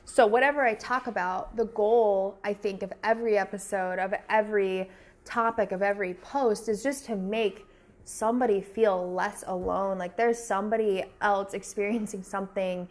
So, 0.06 0.26
whatever 0.26 0.64
I 0.64 0.74
talk 0.76 1.08
about, 1.08 1.58
the 1.58 1.66
goal, 1.66 2.38
I 2.46 2.54
think, 2.54 2.82
of 2.84 2.94
every 3.04 3.38
episode, 3.38 4.00
of 4.00 4.14
every 4.30 4.90
topic, 5.26 5.74
of 5.74 5.82
every 5.82 6.14
post 6.14 6.70
is 6.70 6.82
just 6.82 7.06
to 7.08 7.18
make 7.18 7.66
somebody 8.06 8.62
feel 8.62 9.14
less 9.14 9.44
alone. 9.48 9.98
Like 9.98 10.16
there's 10.16 10.40
somebody 10.40 11.04
else 11.22 11.54
experiencing 11.54 12.24
something 12.24 12.88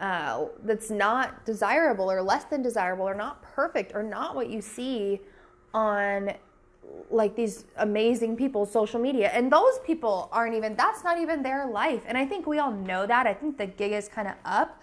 uh, 0.00 0.46
that's 0.64 0.90
not 0.90 1.44
desirable 1.44 2.10
or 2.10 2.22
less 2.22 2.44
than 2.44 2.62
desirable 2.62 3.08
or 3.08 3.14
not 3.14 3.42
perfect 3.42 3.92
or 3.94 4.02
not 4.02 4.34
what 4.34 4.48
you 4.48 4.60
see 4.60 5.20
on 5.74 6.32
like 7.10 7.34
these 7.34 7.64
amazing 7.78 8.36
people 8.36 8.64
social 8.64 9.00
media. 9.00 9.28
And 9.28 9.52
those 9.52 9.78
people 9.84 10.28
aren't 10.32 10.54
even 10.54 10.74
that's 10.76 11.04
not 11.04 11.18
even 11.18 11.42
their 11.42 11.66
life. 11.66 12.02
And 12.06 12.16
i 12.16 12.24
think 12.24 12.46
we 12.46 12.58
all 12.58 12.72
know 12.72 13.06
that. 13.06 13.26
I 13.26 13.34
think 13.34 13.58
the 13.58 13.66
gig 13.66 13.92
is 13.92 14.08
kind 14.08 14.28
of 14.28 14.34
up. 14.44 14.80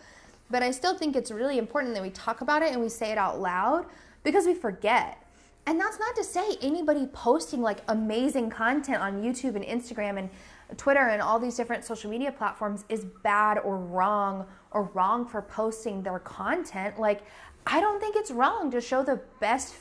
But 0.49 0.63
i 0.63 0.71
still 0.71 0.97
think 0.97 1.15
it's 1.15 1.31
really 1.31 1.57
important 1.57 1.93
that 1.95 2.03
we 2.03 2.11
talk 2.11 2.41
about 2.41 2.61
it 2.61 2.73
and 2.73 2.81
we 2.81 2.89
say 2.89 3.11
it 3.11 3.17
out 3.17 3.39
loud 3.39 3.85
because 4.23 4.45
we 4.45 4.53
forget. 4.53 5.21
And 5.67 5.79
that's 5.79 5.97
not 5.97 6.15
to 6.17 6.23
say 6.23 6.57
anybody 6.61 7.07
posting 7.07 7.61
like 7.61 7.79
amazing 7.87 8.49
content 8.49 9.01
on 9.01 9.23
youtube 9.23 9.55
and 9.55 9.65
instagram 9.65 10.19
and 10.19 10.29
twitter 10.77 11.07
and 11.09 11.21
all 11.21 11.39
these 11.39 11.55
different 11.55 11.83
social 11.83 12.09
media 12.09 12.31
platforms 12.31 12.85
is 12.89 13.05
bad 13.23 13.57
or 13.59 13.77
wrong 13.77 14.45
or 14.71 14.83
wrong 14.93 15.25
for 15.25 15.41
posting 15.41 16.01
their 16.03 16.19
content 16.19 16.99
like 16.99 17.21
i 17.67 17.79
don't 17.79 17.99
think 17.99 18.15
it's 18.15 18.31
wrong 18.31 18.71
to 18.71 18.81
show 18.81 19.03
the 19.03 19.19
best 19.39 19.75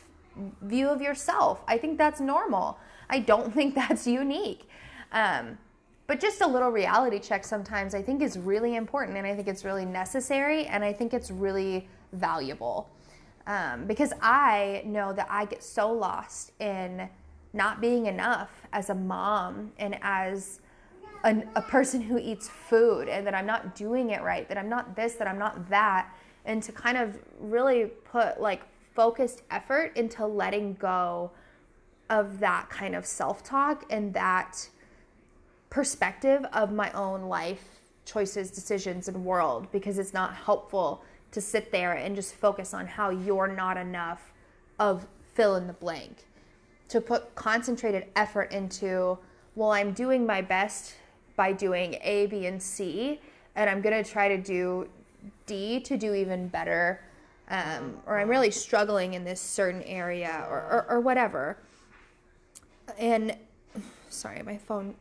view 0.63 0.89
of 0.89 1.01
yourself. 1.01 1.63
I 1.67 1.79
think 1.79 1.99
that's 1.99 2.21
normal. 2.21 2.79
I 3.09 3.21
don't 3.21 3.53
think 3.55 3.75
that's 3.75 4.07
unique. 4.07 4.69
Um, 5.13 5.59
but 6.07 6.21
just 6.21 6.43
a 6.43 6.47
little 6.47 6.71
reality 6.71 7.19
check 7.19 7.45
sometimes 7.45 7.95
I 7.95 8.03
think 8.03 8.21
is 8.21 8.39
really 8.39 8.77
important 8.77 9.17
and 9.17 9.27
I 9.27 9.35
think 9.35 9.49
it's 9.49 9.65
really 9.65 9.87
necessary 9.87 10.67
and 10.67 10.85
I 10.85 10.93
think 10.93 11.15
it's 11.15 11.31
really 11.31 11.89
valuable. 12.13 12.91
Um, 13.47 13.87
because 13.87 14.13
I 14.21 14.83
know 14.85 15.13
that 15.13 15.27
I 15.31 15.45
get 15.45 15.63
so 15.63 15.93
lost 15.93 16.53
in 16.61 17.09
not 17.53 17.81
being 17.81 18.07
enough 18.07 18.51
as 18.73 18.91
a 18.91 18.95
mom 18.95 19.73
and 19.79 19.99
as 20.03 20.61
an, 21.25 21.49
a 21.57 21.63
person 21.63 22.01
who 22.03 22.19
eats 22.19 22.49
food 22.49 23.09
and 23.09 23.27
that 23.27 23.35
I'm 23.35 23.47
not 23.47 23.75
doing 23.75 24.11
it 24.11 24.23
right, 24.23 24.49
that 24.49 24.59
I'm 24.59 24.69
not 24.69 24.95
this, 24.95 25.15
that 25.15 25.27
I'm 25.27 25.39
not 25.39 25.69
that, 25.71 26.15
and 26.45 26.63
to 26.63 26.73
kind 26.73 26.99
of 26.99 27.19
really 27.41 27.87
put 28.05 28.41
like 28.41 28.63
focused 28.95 29.43
effort 29.51 29.97
into 29.97 30.27
letting 30.27 30.75
go 30.75 31.31
of 32.11 32.39
that 32.41 32.69
kind 32.69 32.95
of 32.95 33.07
self 33.07 33.43
talk 33.43 33.85
and 33.91 34.13
that 34.15 34.69
perspective 35.71 36.45
of 36.53 36.73
my 36.73 36.93
own 36.93 37.23
life 37.23 37.81
choices, 38.05 38.51
decisions, 38.51 39.09
and 39.09 39.25
world 39.25 39.67
because 39.73 39.99
it's 39.99 40.13
not 40.13 40.35
helpful 40.35 41.03
to 41.33 41.41
sit 41.41 41.73
there 41.73 41.95
and 41.95 42.15
just 42.15 42.35
focus 42.35 42.75
on 42.75 42.87
how 42.87 43.09
you're 43.09 43.49
not 43.49 43.79
enough 43.79 44.33
of 44.79 45.07
fill 45.33 45.57
in 45.57 45.67
the 45.67 45.73
blank. 45.73 46.27
To 46.91 47.01
put 47.01 47.35
concentrated 47.35 48.07
effort 48.15 48.53
into, 48.53 49.19
well, 49.55 49.73
I'm 49.73 49.93
doing 49.93 50.27
my 50.27 50.43
best 50.43 50.95
by 51.37 51.53
doing 51.53 51.99
A, 52.03 52.27
B, 52.27 52.47
and 52.47 52.63
C, 52.63 53.21
and 53.57 53.69
I'm 53.69 53.81
gonna 53.81 54.05
try 54.05 54.29
to 54.29 54.39
do 54.39 54.89
D 55.47 55.81
to 55.81 55.97
do 55.97 56.15
even 56.15 56.49
better 56.49 57.01
um, 57.49 57.99
or 58.07 58.19
I'm 58.19 58.29
really 58.29 58.51
struggling 58.51 59.15
in 59.15 59.25
this 59.25 59.41
certain 59.41 59.83
area 59.83 60.47
or, 60.49 60.57
or, 60.57 60.87
or 60.89 61.01
whatever. 61.01 61.59
And 62.99 63.37
sorry, 64.09 64.43
my 64.43 64.57
phone 64.57 64.95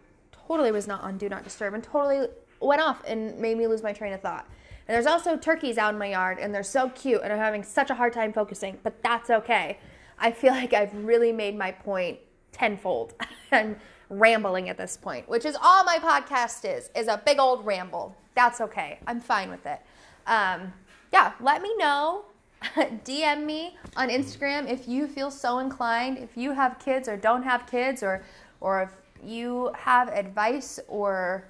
totally 0.48 0.72
was 0.72 0.88
not 0.88 1.02
on 1.02 1.18
do 1.18 1.30
not 1.30 1.44
disturb 1.44 1.74
and 1.74 1.84
totally 1.84 2.28
went 2.60 2.82
off 2.82 3.02
and 3.08 3.38
made 3.40 3.58
me 3.58 3.68
lose 3.68 3.84
my 3.84 3.94
train 3.94 4.14
of 4.14 4.22
thought. 4.22 4.46
And 4.88 4.96
there's 4.96 5.06
also 5.06 5.38
turkeys 5.38 5.78
out 5.78 5.94
in 5.94 6.00
my 6.00 6.08
yard 6.08 6.40
and 6.40 6.54
they're 6.54 6.64
so 6.64 6.90
cute 6.90 7.22
and 7.24 7.32
I'm 7.32 7.40
having 7.40 7.64
such 7.64 7.90
a 7.90 7.96
hard 7.96 8.12
time 8.12 8.34
focusing, 8.34 8.78
but 8.84 9.02
that's 9.02 9.30
okay. 9.30 9.80
I 10.20 10.32
feel 10.32 10.52
like 10.52 10.74
I've 10.74 10.94
really 11.06 11.32
made 11.32 11.58
my 11.58 11.72
point 11.72 12.20
tenfold. 12.52 13.14
I'm 13.52 13.78
rambling 14.10 14.70
at 14.70 14.78
this 14.78 14.98
point, 14.98 15.28
which 15.28 15.46
is 15.46 15.58
all 15.62 15.84
my 15.84 15.98
podcast 16.00 16.66
is, 16.66 16.90
is 16.96 17.08
a 17.08 17.22
big 17.26 17.40
old 17.40 17.66
ramble. 17.66 18.16
That's 18.36 18.62
okay. 18.62 19.00
I'm 19.08 19.22
fine 19.22 19.50
with 19.50 19.66
it. 19.66 19.80
Um, 20.28 20.74
yeah, 21.12 21.34
let 21.40 21.62
me 21.62 21.76
know 21.78 22.26
DM 22.76 23.46
me 23.46 23.78
on 23.96 24.10
Instagram 24.10 24.70
if 24.70 24.88
you 24.88 25.08
feel 25.08 25.30
so 25.30 25.60
inclined, 25.60 26.18
if 26.18 26.36
you 26.36 26.52
have 26.52 26.80
kids 26.80 27.08
or 27.08 27.18
don't 27.18 27.44
have 27.44 27.68
kids, 27.68 28.02
or, 28.02 28.24
or 28.62 28.84
if 28.84 28.90
you 29.24 29.72
have 29.78 30.08
advice 30.10 30.80
or 30.88 31.46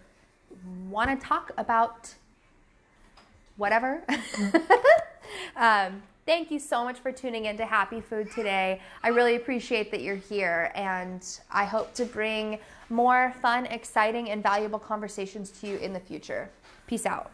want 0.89 1.09
to 1.09 1.27
talk 1.27 1.51
about 1.57 2.13
whatever. 3.57 4.03
um, 5.55 6.01
thank 6.25 6.51
you 6.51 6.59
so 6.59 6.83
much 6.83 6.99
for 6.99 7.11
tuning 7.11 7.45
in 7.45 7.57
to 7.57 7.65
Happy 7.65 8.01
Food 8.01 8.31
today. 8.31 8.81
I 9.03 9.09
really 9.09 9.35
appreciate 9.35 9.91
that 9.91 10.01
you're 10.01 10.15
here, 10.15 10.71
and 10.75 11.23
I 11.51 11.65
hope 11.65 11.93
to 11.95 12.05
bring 12.05 12.59
more 12.89 13.33
fun, 13.41 13.65
exciting, 13.67 14.29
and 14.29 14.41
valuable 14.41 14.79
conversations 14.79 15.51
to 15.61 15.67
you 15.67 15.77
in 15.77 15.93
the 15.93 15.99
future. 15.99 16.49
Peace 16.87 17.05
out. 17.05 17.31